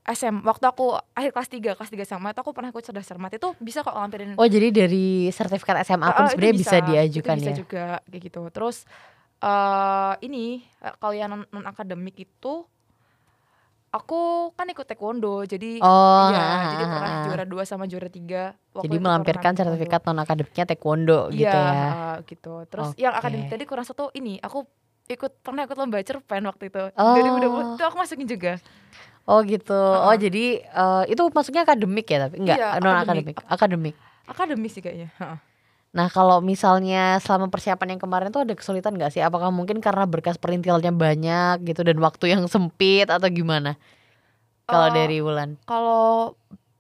SM, 0.05 0.45
waktu 0.45 0.69
aku 0.69 1.01
akhir 1.17 1.33
kelas 1.33 1.49
3, 1.49 1.77
kelas 1.81 1.91
3 1.91 2.05
SMA 2.05 2.37
itu 2.37 2.41
aku 2.45 2.53
pernah 2.53 2.69
ikut 2.69 2.85
cerdas 2.85 3.09
cermat 3.09 3.33
itu 3.33 3.57
bisa 3.57 3.81
kok 3.81 3.97
ngampirin 3.97 4.37
Oh 4.37 4.45
jadi 4.45 4.69
dari 4.69 5.33
sertifikat 5.33 5.81
SMA 5.81 6.13
pun 6.13 6.29
itu 6.29 6.33
sebenarnya 6.37 6.57
bisa, 6.61 6.77
diajukan 6.85 7.37
itu 7.37 7.41
bisa 7.41 7.51
ya? 7.51 7.57
juga 7.57 7.85
kayak 8.05 8.23
gitu. 8.29 8.41
Terus 8.53 8.77
eh 9.41 10.15
ini 10.29 10.61
kalau 11.01 11.17
yang 11.17 11.33
non, 11.33 11.43
non 11.49 11.65
akademik 11.65 12.21
itu 12.21 12.69
aku 13.95 14.51
kan 14.59 14.67
ikut 14.67 14.83
taekwondo 14.83 15.47
jadi 15.47 15.79
Oh, 15.79 16.27
iya 16.35 16.43
ha, 16.43 16.71
jadi 16.75 16.85
pernah 16.85 17.13
ha. 17.15 17.23
juara 17.23 17.45
2 17.47 17.63
sama 17.63 17.87
juara 17.87 18.11
3 18.11 18.83
Jadi 18.83 18.97
melampirkan 18.99 19.55
sertifikat 19.55 20.03
non 20.03 20.19
akademiknya 20.19 20.65
taekwondo 20.67 21.31
gitu 21.31 21.47
iya, 21.47 21.55
ya? 21.55 21.89
ah, 21.95 22.17
gitu. 22.27 22.67
Terus 22.67 22.91
yang 22.99 23.15
Oke. 23.15 23.23
akademik 23.23 23.47
tadi 23.47 23.65
kurang 23.65 23.87
satu 23.87 24.11
ini 24.13 24.43
aku 24.43 24.67
ikut 25.07 25.39
pernah 25.47 25.63
ikut 25.63 25.77
lomba 25.79 26.03
cerpen 26.03 26.43
waktu 26.43 26.75
itu. 26.75 26.83
Oh. 26.99 27.15
2020 27.15 27.79
itu 27.79 27.85
aku 27.87 27.97
masukin 27.97 28.27
juga. 28.27 28.53
Oh 29.25 29.41
gitu. 29.47 29.73
Oh 29.79 30.11
Ha-ha. 30.11 30.19
jadi 30.19 30.45
eh, 30.61 31.03
itu 31.09 31.23
maksudnya 31.31 31.63
akademik 31.63 32.11
ya 32.11 32.27
tapi 32.27 32.43
enggak 32.43 32.59
Iya, 32.59 32.69
non 32.83 32.99
akademik. 32.99 33.37
akademik. 33.47 33.95
Akademik. 34.27 34.71
Sih 34.75 34.83
kayaknya. 34.83 35.09
heeh. 35.17 35.54
Nah 35.95 36.11
kalau 36.11 36.43
misalnya 36.43 37.23
selama 37.23 37.47
persiapan 37.55 37.95
yang 37.95 38.01
kemarin 38.03 38.35
tuh 38.35 38.43
ada 38.43 38.55
kesulitan 38.59 38.99
nggak 38.99 39.15
sih? 39.15 39.23
Apakah 39.23 39.55
mungkin 39.55 39.79
karena 39.79 40.05
berkas 40.11 40.35
perintilnya 40.43 40.91
banyak 40.91 41.63
gitu 41.63 41.87
dan 41.87 41.97
waktu 42.03 42.35
yang 42.35 42.43
sempit 42.51 43.07
atau 43.07 43.31
gimana? 43.31 43.79
Kalau 44.67 44.91
Eh, 44.91 44.95
dari 44.97 45.19
Wulan? 45.23 45.55
Kalau 45.65 46.35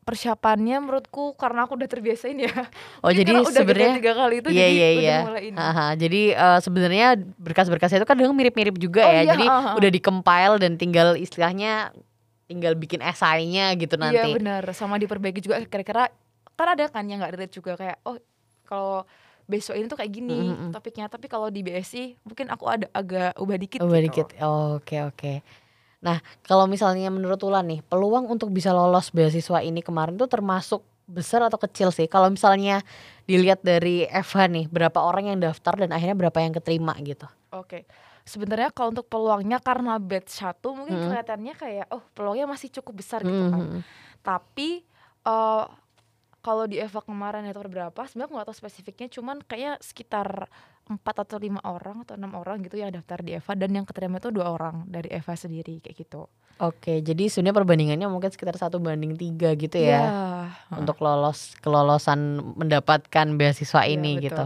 persiapannya 0.05 0.85
menurutku 0.85 1.33
karena 1.39 1.65
aku 1.65 1.81
udah 1.81 1.89
terbiasa 1.89 2.29
ini 2.29 2.45
ya. 2.45 2.69
Oh 3.01 3.09
jadi 3.09 3.33
gagal 3.41 3.55
sebenarnya 3.55 3.93
tiga 3.97 4.13
kali 4.13 4.35
itu 4.43 4.49
Iya 4.53 4.67
jadi 4.67 4.75
iya 4.75 4.89
udah 4.91 5.01
iya. 5.01 5.19
mulai 5.25 5.43
ini. 5.49 5.57
Haha, 5.57 5.87
Jadi 5.97 6.23
eh, 6.35 6.59
sebenarnya 6.61 7.07
berkas-berkasnya 7.39 7.99
itu 8.03 8.09
kadang 8.09 8.35
mirip-mirip 8.35 8.77
juga 8.77 9.01
Oh 9.07 9.13
ya. 9.15 9.23
iya, 9.23 9.33
Jadi 9.33 9.45
heeh. 9.47 9.75
udah 9.79 9.91
di-compile 9.95 10.57
dan 10.59 10.73
tinggal 10.77 11.15
istilahnya 11.17 11.95
tinggal 12.45 12.77
bikin 12.77 13.01
esainya 13.01 13.73
gitu 13.79 13.95
Iya 13.97 14.03
nanti. 14.05 14.31
benar, 14.37 14.63
sama 14.77 15.01
diperbaiki 15.01 15.41
juga 15.41 15.63
kira-kira 15.65 16.13
kan 16.55 16.69
ada 16.77 16.85
kan 16.87 17.03
yang 17.09 17.19
nggak 17.25 17.33
relate 17.35 17.55
juga 17.57 17.73
kayak 17.75 17.99
oh 18.05 18.21
kalau 18.65 19.05
besok 19.45 19.77
ini 19.77 19.85
tuh 19.85 19.97
kayak 19.97 20.09
gini 20.11 20.33
Mm, 20.35 20.49
mm, 20.49 20.61
mm. 20.61 20.71
topiknya 20.73 21.05
tapi 21.07 21.29
kalau 21.29 21.49
di 21.49 21.61
BSI 21.61 22.17
mungkin 22.23 22.49
aku 22.49 22.65
ada 22.65 22.87
agak 22.91 23.37
ubah 23.37 23.57
dikit 23.57 23.79
Ubah 23.79 24.01
gitu. 24.01 24.07
dikit. 24.25 24.27
Oh, 24.41 24.81
Oke 24.81 25.01
oke. 25.01 25.45
Nah 26.01 26.17
kalau 26.43 26.65
misalnya 26.65 27.09
menurut 27.09 27.41
Ulan 27.41 27.65
nih 27.65 27.81
peluang 27.83 28.25
untuk 28.27 28.49
bisa 28.49 28.73
lolos 28.73 29.09
beasiswa 29.09 29.61
ini 29.61 29.81
kemarin 29.81 30.17
tuh 30.17 30.27
termasuk 30.27 30.81
besar 31.05 31.45
atau 31.45 31.57
kecil 31.57 31.89
sih? 31.89 32.09
Kalau 32.09 32.29
misalnya 32.29 32.81
dilihat 33.25 33.61
dari 33.61 34.05
Eva 34.05 34.45
nih 34.45 34.65
berapa 34.67 34.97
orang 34.97 35.29
yang 35.29 35.39
daftar 35.39 35.77
dan 35.77 35.93
akhirnya 35.93 36.17
berapa 36.17 36.41
yang 36.41 36.57
keterima 36.57 36.97
gitu? 37.01 37.29
Oke. 37.53 37.85
Sebenarnya 38.25 38.73
kalau 38.73 38.97
untuk 38.97 39.05
peluangnya 39.05 39.61
karena 39.61 40.01
batch 40.01 40.41
satu 40.41 40.73
mungkin 40.73 40.97
Mm. 40.97 41.05
kelihatannya 41.05 41.55
kayak 41.55 41.87
oh 41.93 42.01
peluangnya 42.17 42.49
masih 42.49 42.73
cukup 42.73 43.05
besar 43.05 43.21
gitu 43.21 43.53
kan. 43.53 43.85
Tapi 44.25 44.81
eh 45.25 45.65
kalau 46.45 46.69
di 46.69 46.77
Eva 46.77 47.01
kemarin 47.01 47.49
atau 47.49 47.65
berapa 47.65 47.97
sebenarnya 48.05 48.29
aku 48.29 48.35
nggak 48.37 48.49
tahu 48.53 48.59
spesifiknya 48.61 49.09
cuman 49.09 49.41
kayaknya 49.41 49.81
sekitar 49.81 50.53
empat 50.85 51.25
atau 51.25 51.41
lima 51.41 51.65
orang 51.65 52.05
atau 52.05 52.21
enam 52.21 52.37
orang 52.37 52.61
gitu 52.61 52.77
yang 52.77 52.93
daftar 52.93 53.25
di 53.25 53.33
Eva 53.33 53.57
dan 53.57 53.73
yang 53.73 53.89
keterima 53.89 54.21
itu 54.21 54.29
dua 54.29 54.53
orang 54.53 54.85
dari 54.85 55.09
Eva 55.09 55.33
sendiri 55.33 55.81
kayak 55.81 55.97
gitu. 55.97 56.29
Oke, 56.63 57.03
jadi 57.03 57.27
sebenarnya 57.27 57.57
perbandingannya 57.65 58.07
mungkin 58.07 58.31
sekitar 58.31 58.55
satu 58.55 58.79
banding 58.79 59.19
tiga 59.19 59.57
gitu 59.59 59.75
Iya. 59.75 59.91
ya 59.91 60.79
untuk 60.79 61.03
lolos 61.03 61.57
kelolosan 61.59 62.39
mendapatkan 62.55 63.27
beasiswa 63.35 63.83
Iya, 63.83 63.97
ini 63.97 64.21
betul. 64.21 64.25
gitu. 64.29 64.45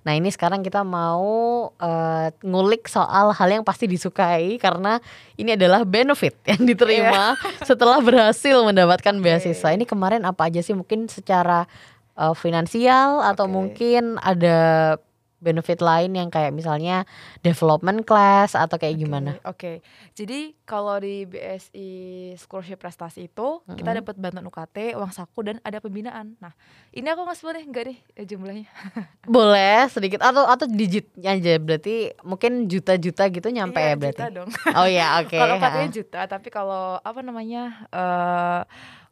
Nah 0.00 0.12
ini 0.16 0.32
sekarang 0.32 0.64
kita 0.64 0.80
mau 0.80 1.68
eh, 1.76 2.28
ngulik 2.40 2.88
soal 2.88 3.36
hal 3.36 3.48
yang 3.50 3.64
pasti 3.66 3.84
disukai 3.84 4.56
karena 4.56 4.96
ini 5.36 5.54
adalah 5.56 5.84
benefit 5.84 6.40
yang 6.50 6.64
diterima 6.64 7.36
setelah 7.64 8.00
berhasil 8.00 8.56
mendapatkan 8.64 9.14
beasiswa. 9.20 9.68
Oke. 9.68 9.76
Ini 9.76 9.84
kemarin 9.84 10.22
apa 10.24 10.48
aja 10.48 10.64
sih? 10.64 10.72
Mungkin 10.72 11.12
secara 11.12 11.68
eh, 12.16 12.34
finansial 12.38 13.20
atau 13.20 13.44
Oke. 13.44 13.52
mungkin 13.52 14.16
ada 14.22 14.96
benefit 15.40 15.80
lain 15.80 16.12
yang 16.12 16.28
kayak 16.28 16.52
misalnya 16.52 17.08
development 17.38 18.04
class 18.04 18.52
atau 18.52 18.76
kayak 18.76 18.94
gimana? 18.94 19.40
Oke, 19.42 19.80
jadi 20.12 20.52
kalau 20.62 20.96
di 20.96 21.24
BSI 21.24 21.88
Scholarship 22.36 22.76
Prestasi 22.76 23.26
itu 23.26 23.48
kita 23.66 23.90
Mm-mm. 23.90 23.98
dapat 24.00 24.14
bantuan 24.14 24.44
UKT, 24.44 24.76
uang 24.94 25.10
saku 25.10 25.40
dan 25.42 25.56
ada 25.60 25.80
pembinaan. 25.80 26.36
Nah, 26.38 26.52
ini 26.90 27.06
aku 27.06 27.24
nggak 27.24 27.34
sebut 27.34 27.54
nih, 27.54 27.64
enggak 27.64 27.84
nih 27.86 27.98
eh, 28.14 28.24
jumlahnya. 28.24 28.66
Boleh 29.26 29.88
sedikit 29.88 30.20
atau 30.20 30.44
atau 30.44 30.66
digitnya 30.66 31.32
aja 31.32 31.56
berarti 31.56 31.96
mungkin 32.20 32.66
juta-juta 32.66 33.26
gitu 33.26 33.48
nyampe 33.48 33.76
Iya, 33.76 33.88
ya 33.88 33.94
berarti. 33.96 34.20
juta 34.20 34.28
dong. 34.30 34.50
Oh 34.74 34.84
ya 34.84 35.06
oke. 35.18 35.34
Kalau 35.34 35.54
ha. 35.54 35.58
UKT-nya 35.58 35.90
juta, 35.90 36.20
tapi 36.26 36.48
kalau 36.48 37.00
apa 37.00 37.20
namanya 37.20 37.62
eh 37.88 38.60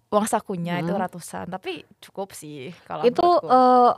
uang 0.09 0.25
sakunya 0.25 0.79
itu 0.79 0.89
Mm. 0.89 1.01
ratusan. 1.01 1.47
Tapi 1.49 1.85
cukup 1.99 2.33
sih 2.33 2.69
kalau 2.83 3.03
Itu 3.03 3.27
eh, 3.43 3.93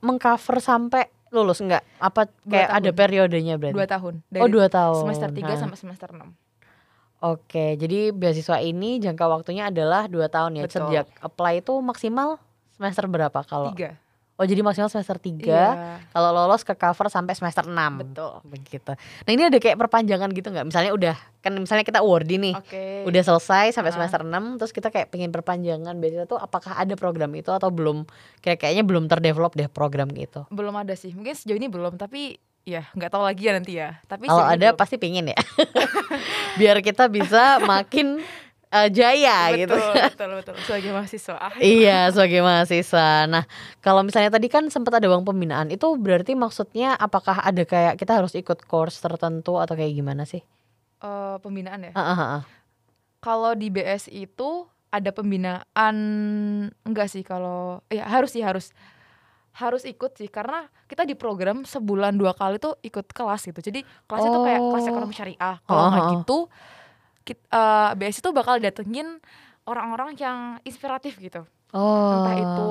mengcover 0.00 0.58
sampai 0.58 1.04
lulus 1.34 1.58
enggak? 1.58 1.82
Apa 1.98 2.30
kayak 2.46 2.70
ada 2.70 2.90
tahun. 2.90 2.96
periodenya 2.96 3.54
berarti? 3.58 3.74
dua 3.74 3.88
tahun 3.90 4.14
oh 4.22 4.30
dari 4.30 4.50
dua 4.54 4.66
tahun. 4.70 5.00
semester 5.02 5.28
3 5.34 5.42
Nah, 5.42 5.58
sampai 5.58 5.78
semester 5.78 6.08
6 6.14 6.22
Oke, 7.24 7.80
jadi 7.80 8.12
beasiswa 8.12 8.60
ini 8.60 9.00
jangka 9.00 9.24
waktunya 9.24 9.72
adalah 9.72 10.04
dua 10.12 10.28
tahun 10.28 10.60
ya. 10.60 10.64
Betul. 10.68 10.92
Sejak 10.92 11.08
apply 11.24 11.64
itu 11.64 11.72
maksimal 11.80 12.36
semester 12.76 13.08
berapa 13.08 13.40
kalau? 13.48 13.72
tiga 13.72 13.96
Oh 14.34 14.42
jadi 14.42 14.60
maksimal 14.60 14.86
semester 14.86 15.14
3 15.14 15.40
Iya, 15.40 15.66
Kalau 16.08 16.30
lolos 16.30 16.60
ke 16.60 16.74
cover 16.74 17.06
sampai 17.06 17.32
semester 17.32 17.62
6 17.62 17.70
betul 17.96 18.42
Begitu. 18.42 18.90
Nah 18.96 19.30
ini 19.30 19.42
ada 19.44 19.56
kayak 19.56 19.78
perpanjangan 19.78 20.26
gitu 20.28 20.48
nggak? 20.48 20.66
Misalnya 20.66 20.90
udah 20.90 21.14
kan 21.38 21.54
misalnya 21.54 21.82
kita 21.82 22.00
awardee 22.00 22.40
nih. 22.40 22.54
oke 22.54 22.84
udah 23.04 23.22
selesai 23.22 23.70
sampai 23.70 23.88
Ah. 23.88 23.94
semester 23.94 24.20
6 24.20 24.32
terus 24.56 24.72
kita 24.72 24.88
kayak 24.88 25.08
pengen 25.08 25.28
perpanjangan 25.28 25.94
biasanya 25.94 26.24
tuh 26.24 26.36
apakah 26.36 26.74
ada 26.74 26.94
program 26.94 27.30
itu 27.32 27.48
atau 27.48 27.68
belum 27.68 28.08
kayak 28.40 28.58
kayaknya 28.58 28.82
belum 28.82 29.06
terdevelop 29.06 29.52
deh 29.52 29.68
program 29.68 30.08
gitu 30.10 30.48
belum 30.48 30.74
ada 30.74 30.92
sih 30.94 31.12
mungkin 31.12 31.32
sejauh 31.32 31.54
ini 31.54 31.68
belum 31.68 31.94
tapi 31.94 32.36
ya 32.64 32.88
nggak 32.90 33.06
tahu 33.08 33.22
lagi 33.22 33.44
ya 33.44 33.52
nanti 33.52 33.72
ya 33.76 34.00
tapi 34.02 34.24
kalau 34.24 34.40
ada 34.42 34.72
belum. 34.72 34.80
pasti 34.80 34.96
pengen 34.96 35.28
ya 35.28 35.36
biar 36.58 36.80
kita 36.80 37.06
bisa 37.06 37.60
makin 37.60 38.24
eh, 38.74 38.88
jaya 38.90 39.54
gitu. 39.54 39.70
betul 39.70 39.94
betul 40.10 40.30
betul. 40.34 40.54
Sebagai 40.66 40.90
mahasiswa. 40.90 41.36
Ah, 41.38 41.54
iya 41.62 42.10
sebagai 42.10 42.42
mahasiswa. 42.42 43.30
Nah 43.30 43.44
kalau 43.78 44.02
misalnya 44.02 44.28
tadi 44.28 44.50
kan 44.50 44.66
sempat 44.66 44.98
ada 44.98 45.06
uang 45.06 45.22
pembinaan 45.22 45.70
itu 45.70 45.86
berarti 45.94 46.34
maksudnya 46.34 46.98
apakah 46.98 47.38
ada 47.38 47.62
kayak 47.62 47.94
kita 47.94 48.18
harus 48.18 48.34
ikut 48.34 48.66
course 48.66 48.98
tertentu 48.98 49.56
atau 49.56 49.72
kayak 49.72 49.94
gimana 49.94 50.26
sih? 50.26 50.42
Eh, 50.98 51.36
pembinaan 51.38 51.86
ya? 51.86 51.92
Ah, 51.94 52.02
ah, 52.02 52.20
ah. 52.40 52.42
kalau 53.20 53.54
di 53.54 53.70
BS 53.70 54.10
itu 54.10 54.66
ada 54.88 55.10
pembinaan 55.10 55.96
enggak 56.82 57.08
sih 57.08 57.22
kalau 57.22 57.78
ya 57.88 58.04
harus 58.04 58.34
sih 58.34 58.42
harus. 58.42 58.74
Harus 59.54 59.86
ikut 59.86 60.18
sih 60.18 60.26
karena 60.26 60.66
kita 60.90 61.06
di 61.06 61.14
program 61.14 61.62
sebulan 61.62 62.18
dua 62.18 62.34
kali 62.34 62.58
tuh 62.58 62.74
ikut 62.82 63.06
kelas 63.06 63.46
gitu. 63.46 63.62
Jadi 63.62 63.86
kelasnya 64.02 64.30
tuh 64.34 64.42
kayak 64.42 64.58
kelas 64.66 64.82
Oh. 64.82 64.90
ekonomi 64.90 65.14
syariah. 65.14 65.56
Kalau 65.62 65.78
Oh, 65.78 65.88
nggak 65.94 66.02
oh, 66.02 66.08
oh. 66.10 66.14
gitu 66.18 66.38
kit, 67.24 67.40
eh, 67.48 67.90
BS 67.96 68.20
itu 68.20 68.30
bakal 68.30 68.60
datengin 68.60 69.18
orang-orang 69.64 70.14
yang 70.20 70.60
inspiratif 70.62 71.16
gitu. 71.18 71.48
Oh 71.74 72.20
entah 72.20 72.36
itu 72.38 72.68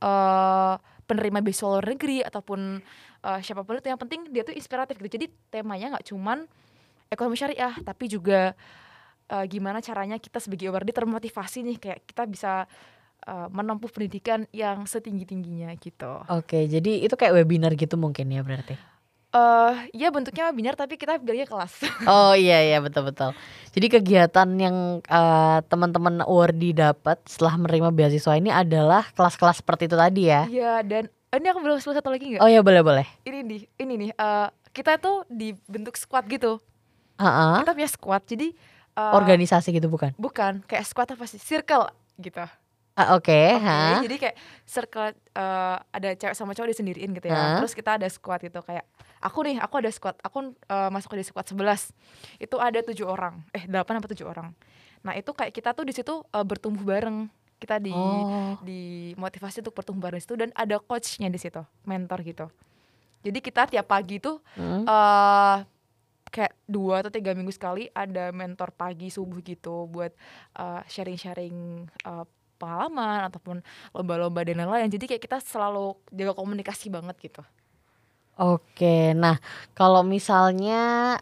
eh, 0.00 0.74
penerima 1.04 1.44
beasiswa 1.44 1.68
luar 1.68 1.86
negeri 1.92 2.24
ataupun 2.24 2.80
eh, 3.26 3.40
siapa 3.44 3.66
pun 3.66 3.76
itu 3.76 3.90
yang 3.90 4.00
penting 4.00 4.30
dia 4.30 4.46
tuh 4.46 4.54
inspiratif 4.56 4.96
gitu. 5.02 5.20
Jadi 5.20 5.26
temanya 5.52 5.98
nggak 5.98 6.06
cuman 6.08 6.46
ekonomi 7.10 7.36
syariah 7.36 7.74
tapi 7.84 8.08
juga 8.08 8.54
eh, 9.28 9.44
gimana 9.50 9.82
caranya 9.84 10.16
kita 10.16 10.40
sebagai 10.40 10.70
awardee 10.72 10.94
termotivasi 10.94 11.66
nih 11.66 11.76
kayak 11.82 12.00
kita 12.08 12.22
bisa 12.24 12.52
eh, 13.26 13.48
menempuh 13.50 13.90
pendidikan 13.90 14.46
yang 14.54 14.86
setinggi 14.88 15.26
tingginya 15.28 15.74
gitu. 15.76 16.24
Oke 16.30 16.70
jadi 16.70 17.04
itu 17.04 17.14
kayak 17.18 17.36
webinar 17.42 17.74
gitu 17.76 17.98
mungkin 18.00 18.30
ya 18.32 18.40
berarti 18.40 18.93
eh 19.34 19.72
ya 19.92 20.08
bentuknya 20.08 20.48
webinar 20.48 20.74
tapi 20.74 20.94
kita 20.94 21.18
bilangnya 21.18 21.44
kelas 21.44 21.72
Oh 22.06 22.32
iya 22.32 22.62
iya 22.62 22.78
betul 22.78 23.04
betul. 23.04 23.34
Jadi 23.70 23.86
kegiatan 23.90 24.48
yang 24.54 24.76
eh, 25.00 25.58
teman-teman 25.66 26.22
awardee 26.22 26.70
dapat 26.70 27.18
setelah 27.26 27.58
menerima 27.58 27.90
beasiswa 27.90 28.34
ini 28.34 28.48
adalah 28.48 29.02
kelas-kelas 29.10 29.58
seperti 29.58 29.90
itu 29.90 29.96
tadi 29.96 30.22
ya. 30.24 30.46
Iya 30.46 30.72
dan 30.80 31.02
eh, 31.10 31.36
ini 31.36 31.50
aku 31.50 31.58
belum 31.58 31.78
sebut 31.78 31.98
satu 31.98 32.08
lagi 32.08 32.24
nggak 32.30 32.40
Oh 32.40 32.46
iya 32.46 32.62
boleh 32.62 32.80
boleh. 32.80 33.06
ini 33.24 33.42
nih 33.42 33.60
ini 33.76 33.92
nih 33.98 34.10
eh, 34.12 34.48
kita 34.70 34.96
tuh 34.96 35.26
dibentuk 35.26 35.94
squad 35.94 36.26
gitu 36.26 36.62
Heeh. 37.14 37.62
kita 37.62 37.70
punya 37.72 37.90
squad 37.90 38.22
jadi 38.22 38.54
eh, 38.94 39.12
Organisasi 39.12 39.70
gitu 39.70 39.86
bukan? 39.86 40.14
bukan 40.14 40.62
kayak 40.64 40.82
squad 40.82 41.10
apa 41.10 41.26
sih 41.26 41.38
circle 41.38 41.90
gitu 42.16 42.42
Ah, 42.94 43.18
Oke. 43.18 43.34
Oke, 43.34 43.58
ha. 43.58 43.98
jadi 44.00 44.16
kayak 44.22 44.36
circle 44.62 45.10
eh, 45.10 45.76
ada 45.82 46.08
cewek 46.14 46.34
sama 46.38 46.54
cowok 46.54 46.70
disendiriin 46.70 47.10
gitu 47.10 47.26
ya. 47.26 47.34
Hah? 47.34 47.54
Terus 47.58 47.74
kita 47.74 47.98
ada 47.98 48.06
squad 48.06 48.38
gitu 48.38 48.62
kayak 48.62 48.86
aku 49.18 49.42
nih, 49.42 49.58
aku 49.58 49.74
ada 49.82 49.90
squad, 49.90 50.14
aku 50.22 50.54
eh, 50.54 50.90
masuk 50.94 51.18
di 51.18 51.26
squad 51.26 51.42
11. 51.42 51.90
Itu 52.38 52.62
ada 52.62 52.78
tujuh 52.80 53.02
orang, 53.04 53.42
eh 53.50 53.66
delapan 53.66 53.98
apa 53.98 54.06
tujuh 54.06 54.30
orang. 54.30 54.54
Nah 55.02 55.18
itu 55.18 55.34
kayak 55.34 55.50
kita 55.50 55.74
tuh 55.74 55.82
di 55.82 55.90
situ 55.90 56.22
eh, 56.22 56.44
bertumbuh 56.46 56.86
bareng. 56.86 57.26
Kita 57.58 57.82
di 57.82 57.90
Oh. 57.90 58.54
di 58.62 59.10
motivasi 59.16 59.58
untuk 59.58 59.74
bertumbuh 59.74 60.06
bareng 60.06 60.22
situ 60.22 60.38
dan 60.38 60.54
ada 60.54 60.78
coachnya 60.78 61.26
di 61.26 61.38
situ, 61.38 61.66
mentor 61.82 62.22
gitu. 62.22 62.46
Jadi 63.24 63.38
kita 63.40 63.66
tiap 63.66 63.90
pagi 63.90 64.22
tuh 64.22 64.38
Hmm. 64.54 64.86
eh 64.86 65.58
kayak 66.28 66.50
dua 66.66 66.98
atau 66.98 67.10
tiga 67.10 67.30
minggu 67.30 67.50
sekali 67.50 67.86
ada 67.90 68.30
mentor 68.30 68.70
pagi 68.70 69.06
subuh 69.06 69.38
gitu 69.40 69.86
buat 69.86 70.10
sharing-sharing 70.84 71.56
eh, 71.88 72.24
pengalaman 72.54 73.26
ataupun 73.26 73.60
lomba-lomba 73.90 74.40
dan 74.42 74.60
lain-lain 74.60 74.88
jadi 74.88 75.04
kayak 75.06 75.22
kita 75.22 75.38
selalu 75.38 75.94
jaga 76.10 76.32
komunikasi 76.32 76.88
banget 76.88 77.16
gitu 77.20 77.42
Oke. 78.34 79.14
Nah, 79.14 79.38
kalau 79.72 80.02
misalnya 80.02 80.80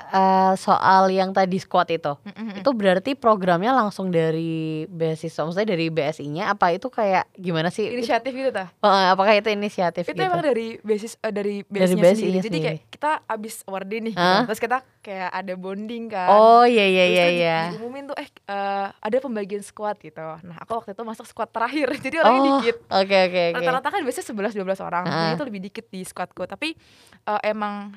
eh, 0.08 0.56
soal 0.56 1.12
yang 1.12 1.36
tadi 1.36 1.60
squad 1.60 1.92
itu, 1.92 2.16
Mm-mm. 2.24 2.64
itu 2.64 2.70
berarti 2.72 3.12
programnya 3.12 3.68
langsung 3.68 4.08
dari 4.08 4.88
beasiswa, 4.88 5.44
maksudnya 5.44 5.76
dari 5.76 5.92
BSI-nya 5.92 6.48
apa 6.48 6.72
itu 6.72 6.88
kayak 6.88 7.28
gimana 7.36 7.68
sih? 7.68 7.84
inisiatif 7.92 8.32
gitu 8.32 8.48
tah 8.48 8.72
apakah 9.12 9.36
itu 9.36 9.52
inisiatif 9.52 10.08
itu 10.08 10.16
gitu? 10.16 10.24
emang 10.24 10.40
dari 10.40 10.80
basis 10.80 11.20
eh, 11.20 11.28
dari 11.28 11.60
Dari 11.68 11.92
BSI-nya 11.92 12.00
BSI-nya 12.00 12.16
sendiri 12.16 12.32
jadi 12.32 12.48
sendiri. 12.48 12.64
kayak 12.64 12.80
kita 12.88 13.10
abis 13.28 13.54
awardee 13.68 14.00
nih 14.00 14.12
gitu. 14.16 14.24
Hah? 14.24 14.42
terus 14.48 14.60
kita 14.62 14.78
kayak 15.02 15.28
ada 15.28 15.54
bonding 15.54 16.06
kan 16.06 16.30
Oh 16.30 16.62
iya 16.62 16.86
iya 16.86 17.02
Terus 17.04 17.12
iya 17.12 17.22
tuh 17.22 17.28
di- 17.28 17.38
iya. 17.38 17.58
diumumin 17.68 18.04
tuh 18.06 18.16
eh 18.16 18.28
eh, 18.46 18.86
ada 18.88 19.16
pembagian 19.18 19.60
squad 19.60 19.98
gitu 19.98 20.22
nah 20.40 20.56
aku 20.56 20.78
waktu 20.78 20.94
itu 20.94 21.02
masuk 21.02 21.26
squad 21.26 21.50
terakhir 21.50 21.90
jadi 22.06 22.22
orangnya 22.22 22.40
Oh, 22.40 22.48
dikit 22.54 22.76
oke 22.86 23.16
oke 23.26 23.42
oke. 23.50 23.56
rata-rata 23.58 23.88
kan 23.90 24.00
biasanya 24.00 24.26
11 24.30 24.54
12 24.54 24.78
orang. 24.80 25.04
Heeh. 25.04 25.18
Nah, 25.18 25.30
itu 25.34 25.44
lebih 25.44 25.60
dikit 25.60 25.86
di 25.88 26.00
squadku. 26.02 26.42
Tapi 26.44 26.78
eh, 27.22 27.40
emang 27.44 27.90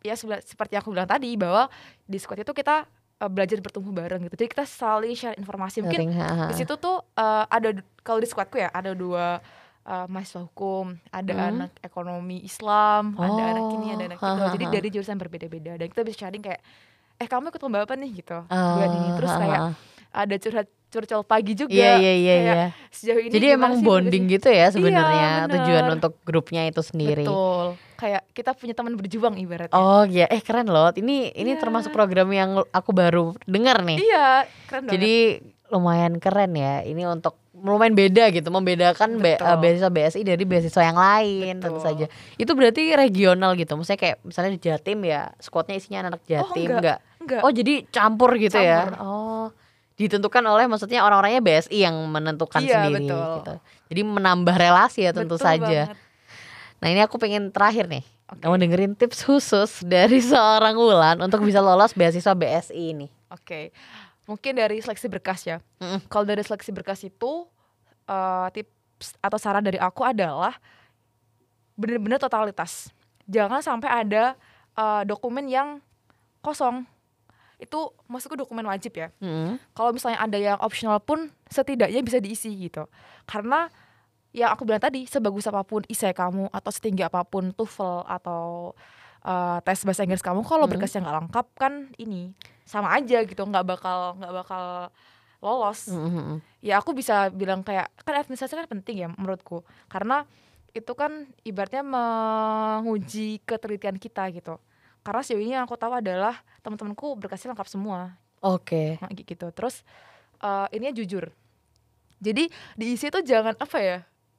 ya 0.00 0.16
seperti 0.16 0.74
aku 0.74 0.88
bilang 0.90 1.04
tadi 1.04 1.36
bahwa 1.36 1.68
di 2.02 2.16
squad 2.16 2.40
itu 2.40 2.50
kita 2.50 2.86
uh, 3.18 3.26
belajar 3.26 3.58
bertumbuh 3.58 3.92
bareng 3.92 4.24
gitu. 4.24 4.38
Jadi 4.38 4.48
kita 4.48 4.64
saling 4.64 5.12
share 5.12 5.34
informasi. 5.34 5.82
Mungkin 5.82 6.08
di 6.48 6.54
situ 6.54 6.74
tuh 6.78 7.02
uh, 7.14 7.44
ada 7.44 7.74
kalau 8.00 8.18
di 8.18 8.28
squadku 8.30 8.56
ya 8.56 8.70
ada 8.70 8.94
dua 8.94 9.42
uh, 9.88 10.06
mahasiswa 10.06 10.44
hukum, 10.44 10.84
ada 11.08 11.32
Hmm. 11.32 11.48
anak 11.50 11.72
ekonomi 11.80 12.38
Islam, 12.40 13.16
ada 13.16 13.42
anak 13.48 13.66
ini, 13.72 13.86
ada 13.90 14.04
anak 14.06 14.18
Oh, 14.18 14.28
itu. 14.28 14.44
Jadi 14.54 14.64
dari 14.68 14.88
jurusan 14.90 15.16
berbeda-beda 15.16 15.72
dan 15.74 15.86
kita 15.88 16.04
bisa 16.04 16.16
sharing 16.22 16.44
kayak 16.44 16.60
eh 17.16 17.26
kamu 17.26 17.48
ikut 17.48 17.60
lomba 17.60 17.82
apa 17.82 17.96
nih 17.96 18.10
gitu. 18.14 18.38
Oh, 18.42 18.72
buat 18.76 18.90
ini 18.92 19.08
terus 19.16 19.32
kayak 19.32 19.60
ada 20.08 20.34
curhat 20.36 20.68
curcol 20.88 21.20
pagi 21.22 21.52
juga. 21.52 21.68
Iya 21.70 21.92
iya 21.96 22.12
iya 22.14 22.34
kayak 22.34 22.54
iya. 22.54 22.66
sejauh 22.88 23.20
ini 23.20 23.32
Jadi 23.34 23.46
emang 23.50 23.72
sih 23.74 23.84
bonding 23.84 24.24
progresnya? 24.24 24.34
gitu 24.34 24.48
ya 24.50 24.66
sebenarnya 24.70 25.30
bener. 25.42 25.52
tujuan 25.52 25.84
untuk 25.90 26.12
grupnya 26.22 26.62
itu 26.64 26.80
sendiri. 26.80 27.24
Betul. 27.24 27.66
Kayak 27.94 28.22
kita 28.30 28.50
punya 28.54 28.72
teman 28.72 28.94
berjuang 28.94 29.34
ibaratnya. 29.36 29.74
Oh 29.74 30.06
iya, 30.06 30.24
eh 30.26 30.38
keren 30.38 30.64
loh. 30.64 30.88
Ini 30.90 31.34
ini 31.34 31.50
Iya. 31.50 31.60
termasuk 31.60 31.90
program 31.90 32.30
yang 32.30 32.62
aku 32.70 32.90
baru 32.92 33.36
dengar 33.44 33.82
nih. 33.82 33.98
Iya, 33.98 34.28
keren 34.64 34.82
banget. 34.84 34.92
Jadi 34.94 35.14
lumayan 35.68 36.14
keren 36.16 36.52
ya. 36.54 36.80
Ini 36.80 37.04
untuk 37.04 37.36
lumayan 37.60 37.92
beda 37.92 38.30
gitu, 38.30 38.48
membedakan 38.48 39.18
be- 39.18 39.34
eh, 39.34 39.56
beasiswa 39.56 39.88
BSI 39.88 40.22
dari 40.22 40.42
beasiswa 40.42 40.82
yang 40.82 40.94
lain 40.94 41.54
tentu 41.58 41.78
Betul. 41.78 41.84
saja. 41.84 42.06
Itu 42.34 42.52
berarti 42.52 42.92
regional 42.92 43.54
gitu. 43.54 43.74
Maksudnya 43.74 43.96
kayak 43.96 44.16
misalnya 44.22 44.50
di 44.52 44.60
Jatim 44.60 44.98
ya, 45.02 45.30
squadnya 45.36 45.74
isinya 45.74 45.98
anak 46.06 46.22
Jatim 46.24 46.68
enggak. 46.68 46.78
enggak? 46.78 46.98
enggak. 47.18 47.40
Oh, 47.42 47.50
jadi 47.50 47.74
campur 47.88 48.30
gitu 48.36 48.56
ya. 48.56 48.86
Campur. 48.86 48.94
Oh. 49.00 49.46
Ditentukan 49.94 50.44
oleh 50.44 50.64
maksudnya 50.64 51.02
orang-orangnya 51.02 51.42
BSI 51.42 51.78
yang 51.80 51.98
menentukan 52.06 52.62
Iya, 52.62 52.86
sendiri 52.86 53.02
betul. 53.04 53.26
gitu. 53.42 53.54
Jadi 53.88 54.00
menambah 54.04 54.54
relasi 54.54 55.00
ya 55.02 55.10
tentu 55.10 55.34
Betul 55.34 55.42
saja. 55.42 55.90
banget. 55.90 55.98
Nah, 56.78 56.88
ini 56.88 57.00
aku 57.02 57.18
pengen 57.18 57.50
terakhir 57.50 57.90
nih. 57.90 58.06
Oke. 58.28 58.44
Kamu 58.44 58.54
dengerin 58.56 58.92
tips 58.94 59.24
khusus 59.24 59.82
dari 59.82 60.22
seorang 60.30 60.78
Wulan 60.78 61.18
untuk 61.18 61.42
bisa 61.42 61.58
lolos 61.58 61.90
beasiswa 61.92 62.30
BSI 62.30 62.94
ini. 62.94 63.08
Oke. 63.28 63.74
Mungkin 64.28 64.60
dari 64.60 64.84
seleksi 64.84 65.08
berkas 65.08 65.48
ya. 65.48 65.58
Mm-mm. 65.80 66.04
Kalau 66.12 66.28
dari 66.28 66.44
seleksi 66.44 66.70
berkas 66.70 67.00
itu 67.00 67.48
eh, 68.04 68.46
tips 68.52 69.16
atau 69.24 69.38
saran 69.40 69.64
dari 69.64 69.80
aku 69.80 70.04
adalah 70.04 70.52
benar-benar 71.80 72.20
totalitas. 72.20 72.92
Jangan 73.24 73.64
sampai 73.64 73.88
ada 73.88 74.36
eh, 74.76 75.02
dokumen 75.08 75.48
yang 75.48 75.80
kosong. 76.44 76.84
Itu 77.56 77.96
maksudku 78.06 78.36
dokumen 78.36 78.68
wajib 78.68 79.00
ya. 79.00 79.08
Mm-mm. 79.24 79.56
Kalau 79.72 79.90
misalnya 79.96 80.20
ada 80.20 80.36
yang 80.36 80.60
optional 80.60 81.00
pun 81.00 81.32
setidaknya 81.48 82.04
bisa 82.04 82.20
diisi 82.20 82.52
gitu. 82.52 82.84
Karena 83.24 83.72
yang 84.36 84.52
aku 84.52 84.68
bilang 84.68 84.84
tadi, 84.84 85.08
sebagus 85.08 85.48
apa 85.48 85.64
pun 85.64 85.82
isai 85.88 86.12
kamu 86.12 86.52
atau 86.52 86.70
setinggi 86.70 87.00
apa 87.00 87.24
pun 87.24 87.48
TOEFL 87.56 88.04
atau 88.04 88.76
eh, 89.24 89.58
tes 89.64 89.80
bahasa 89.86 90.04
Inggris 90.06 90.22
kamu, 90.22 90.44
kalau 90.46 90.66
Mm. 90.66 90.72
berkasnya 90.76 91.00
nggak 91.06 91.16
lengkap 91.24 91.46
kan 91.56 91.72
ini 91.98 92.34
sama 92.68 92.94
aja 92.94 93.24
gitu, 93.24 93.42
nggak 93.42 93.64
bakal 93.64 94.14
nggak 94.20 94.34
bakal 94.44 94.64
lolos. 95.40 95.88
Mm-mm. 95.88 96.42
Ya 96.60 96.82
aku 96.82 96.90
bisa 96.92 97.30
bilang 97.30 97.62
kayak 97.62 97.88
kan 98.02 98.14
administrasi 98.18 98.58
kan 98.58 98.66
penting 98.66 99.06
ya 99.06 99.08
menurutku, 99.08 99.62
karena 99.86 100.26
itu 100.74 100.92
kan 100.92 101.26
ibaratnya 101.42 101.80
menguji 101.86 103.40
ketelitian 103.46 103.96
kita 103.96 104.28
gitu. 104.34 104.60
Karena 105.06 105.24
sejauh 105.24 105.40
ini 105.40 105.56
yang 105.56 105.64
aku 105.64 105.78
tahu 105.80 105.96
adalah 105.96 106.36
teman-temanku 106.60 107.16
berkasnya 107.16 107.56
lengkap 107.56 107.70
semua 107.70 108.18
Oke. 108.44 109.00
Nah, 109.00 109.08
gitu 109.14 109.48
terus 109.56 109.80
eh 110.38 110.66
ininya 110.76 110.94
jujur 110.94 111.32
jadi 112.20 112.50
diisi 112.76 113.08
tuh 113.08 113.24
jangan 113.24 113.56
apa 113.56 113.78
ya 113.80 113.98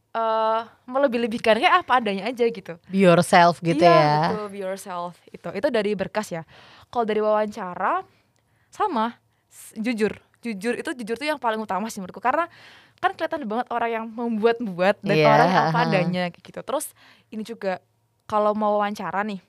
eh 0.09 0.61
melebih-lebihkan 0.89 1.61
kayak 1.61 1.85
apa 1.85 2.01
adanya 2.01 2.25
aja 2.25 2.41
gitu. 2.49 2.81
Be 2.89 3.05
yourself 3.05 3.61
gitu 3.61 3.85
Iya, 3.85 3.93
ya. 3.93 4.17
betul 4.33 4.47
be 4.49 4.59
yourself 4.59 5.13
itu. 5.29 5.49
Itu 5.53 5.67
dari 5.69 5.93
berkas 5.93 6.33
ya. 6.33 6.43
Kalau 6.89 7.05
dari 7.05 7.21
wawancara 7.21 8.01
sama 8.73 9.21
jujur. 9.77 10.17
Jujur 10.39 10.73
itu 10.73 10.89
jujur 11.03 11.15
tuh 11.19 11.27
yang 11.27 11.37
paling 11.37 11.61
utama 11.61 11.85
sih 11.93 12.01
menurutku. 12.01 12.23
Karena 12.23 12.49
kan 12.97 13.13
kelihatan 13.13 13.45
banget 13.45 13.67
orang 13.69 13.91
yang 13.91 14.05
membuat-buat 14.09 14.99
dan 15.05 15.15
Iya, 15.15 15.27
orang 15.29 15.49
yang 15.53 15.65
apa 15.69 15.79
adanya 15.85 16.23
kayak 16.33 16.41
gitu. 16.43 16.59
Terus 16.65 16.85
ini 17.29 17.45
juga 17.45 17.77
kalau 18.25 18.57
mau 18.57 18.81
wawancara 18.81 19.21
nih 19.23 19.39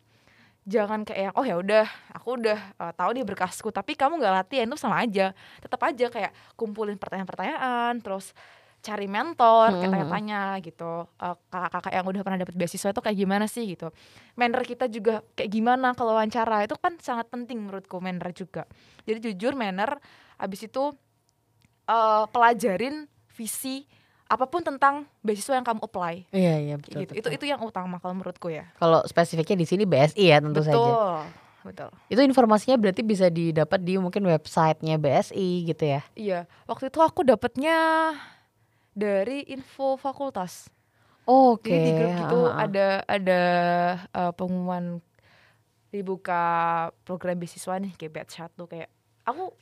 jangan 0.68 1.08
kayak 1.08 1.32
oh 1.34 1.42
ya 1.42 1.56
udah 1.56 1.88
aku 2.12 2.36
udah 2.36 2.58
uh, 2.76 2.92
tahu 2.92 3.16
nih 3.16 3.24
berkasku 3.24 3.72
tapi 3.72 3.96
kamu 3.96 4.20
nggak 4.20 4.34
latihan 4.44 4.68
itu 4.68 4.76
sama 4.76 5.00
aja. 5.00 5.32
Tetap 5.58 5.80
aja 5.82 6.06
kayak 6.12 6.32
kumpulin 6.54 7.00
pertanyaan-pertanyaan 7.00 7.96
terus 8.04 8.36
cari 8.80 9.04
mentor 9.04 9.72
kayak 9.74 9.84
Mhm. 9.84 9.92
tanya-tanya 9.92 10.40
gitu 10.58 11.04
Uh, 11.14 11.36
kakak-kakak 11.46 11.92
yang 11.92 12.06
udah 12.06 12.22
pernah 12.22 12.38
dapet 12.38 12.54
beasiswa 12.54 12.88
itu 12.88 13.00
kayak 13.00 13.18
gimana 13.18 13.44
sih 13.44 13.64
gitu 13.66 13.92
manner 14.34 14.62
kita 14.62 14.86
juga 14.86 15.20
kayak 15.30 15.50
gimana 15.50 15.92
kalau 15.92 16.12
wawancara 16.12 16.64
itu 16.64 16.74
kan 16.74 16.96
sangat 16.96 17.28
penting 17.28 17.60
menurutku 17.60 17.96
manner 17.98 18.30
juga 18.30 18.64
jadi 19.02 19.20
jujur 19.22 19.52
manner 19.52 20.00
abis 20.36 20.64
itu 20.64 20.96
uh, 21.86 22.24
pelajarin 22.26 23.04
visi 23.30 23.84
apa 24.24 24.46
pun 24.46 24.60
tentang 24.60 25.04
beasiswa 25.20 25.52
yang 25.52 25.66
kamu 25.66 25.80
apply 25.82 26.14
Iya 26.30 26.54
iya 26.60 26.74
betul. 26.76 27.02
gitu 27.02 27.12
itu 27.12 27.20
betul. 27.20 27.36
itu 27.36 27.44
yang 27.46 27.60
utama 27.60 27.98
kalau 27.98 28.14
menurutku 28.14 28.48
ya 28.48 28.64
Kalau 28.74 29.04
spesifiknya 29.04 29.56
di 29.56 29.66
sini 29.66 29.84
BSI 29.84 30.24
ya 30.24 30.38
tentu 30.38 30.56
betul 30.56 30.70
saja. 30.70 30.92
betul 31.60 31.90
Itu 32.08 32.20
informasinya 32.22 32.76
berarti 32.76 33.02
bisa 33.02 33.28
didapat 33.28 33.76
di 33.78 33.98
mungkin 33.98 34.24
websitenya 34.24 34.96
BSI 34.96 35.48
gitu 35.66 35.84
ya. 35.84 36.00
iya 36.14 36.40
waktu 36.64 36.88
itu 36.88 36.98
aku 36.98 37.20
dapetnya 37.22 37.76
dari 39.00 39.48
info 39.48 39.96
fakultas 39.96 40.68
Oke. 41.24 41.70
Jadi 41.70 41.84
di 41.84 41.92
grup 41.94 42.16
itu 42.16 42.38
ha, 42.42 42.50
ha. 42.50 42.58
ada 42.66 42.86
ada 43.06 43.40
uh, 44.10 44.32
pengumuman 44.34 44.98
dibuka 45.90 46.42
program 47.02 47.38
beasiswa 47.38 47.78
nih 47.78 47.92
kayak 47.94 48.12
batch 48.14 48.34
satu 48.38 48.66
kayak 48.66 48.90
aku 49.22 49.54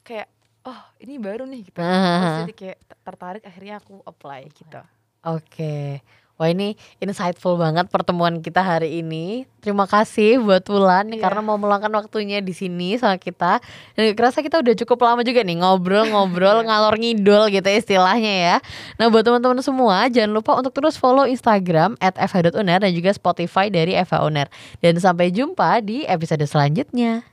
kayak 0.00 0.28
oh 0.64 0.80
ini 1.00 1.20
baru 1.20 1.44
nih 1.44 1.68
gitu. 1.68 1.76
Terus 1.76 2.24
Ah. 2.24 2.40
jadi 2.44 2.54
kayak 2.56 2.78
ter- 2.88 3.00
tertarik 3.04 3.42
akhirnya 3.44 3.80
aku 3.80 4.00
apply 4.04 4.48
gitu. 4.52 4.80
Oke. 5.24 6.00
Wah 6.40 6.48
ini 6.48 6.72
insightful 7.04 7.60
banget 7.60 7.92
pertemuan 7.92 8.40
kita 8.40 8.64
hari 8.64 9.04
ini. 9.04 9.44
Terima 9.60 9.84
kasih 9.84 10.40
buat 10.40 10.64
Wulan 10.72 11.12
Iya. 11.12 11.20
karena 11.20 11.44
mau 11.44 11.60
meluangkan 11.60 11.92
waktunya 11.92 12.40
di 12.40 12.56
sini 12.56 12.96
sama 12.96 13.20
kita. 13.20 13.60
Dan 13.92 14.16
kerasa 14.16 14.40
kita 14.40 14.56
udah 14.56 14.72
cukup 14.72 15.04
lama 15.04 15.20
juga 15.20 15.44
nih 15.44 15.60
ngobrol-ngobrol 15.60 16.58
Iya. 16.64 16.66
ngalor 16.66 16.96
ngidol 16.96 17.52
gitu 17.52 17.68
istilahnya 17.68 18.32
ya. 18.32 18.56
Nah 18.96 19.12
buat 19.12 19.20
teman-teman 19.20 19.60
semua 19.60 20.08
jangan 20.08 20.32
lupa 20.32 20.56
untuk 20.56 20.72
terus 20.72 20.96
follow 20.96 21.28
Instagram 21.28 22.00
@fh.uner 22.00 22.88
dan 22.88 22.90
juga 22.96 23.12
Spotify 23.12 23.68
dari 23.68 23.92
FH 23.92 24.24
Uner. 24.24 24.48
Dan 24.80 24.96
sampai 24.96 25.28
jumpa 25.28 25.84
di 25.84 26.08
episode 26.08 26.40
selanjutnya. 26.48 27.29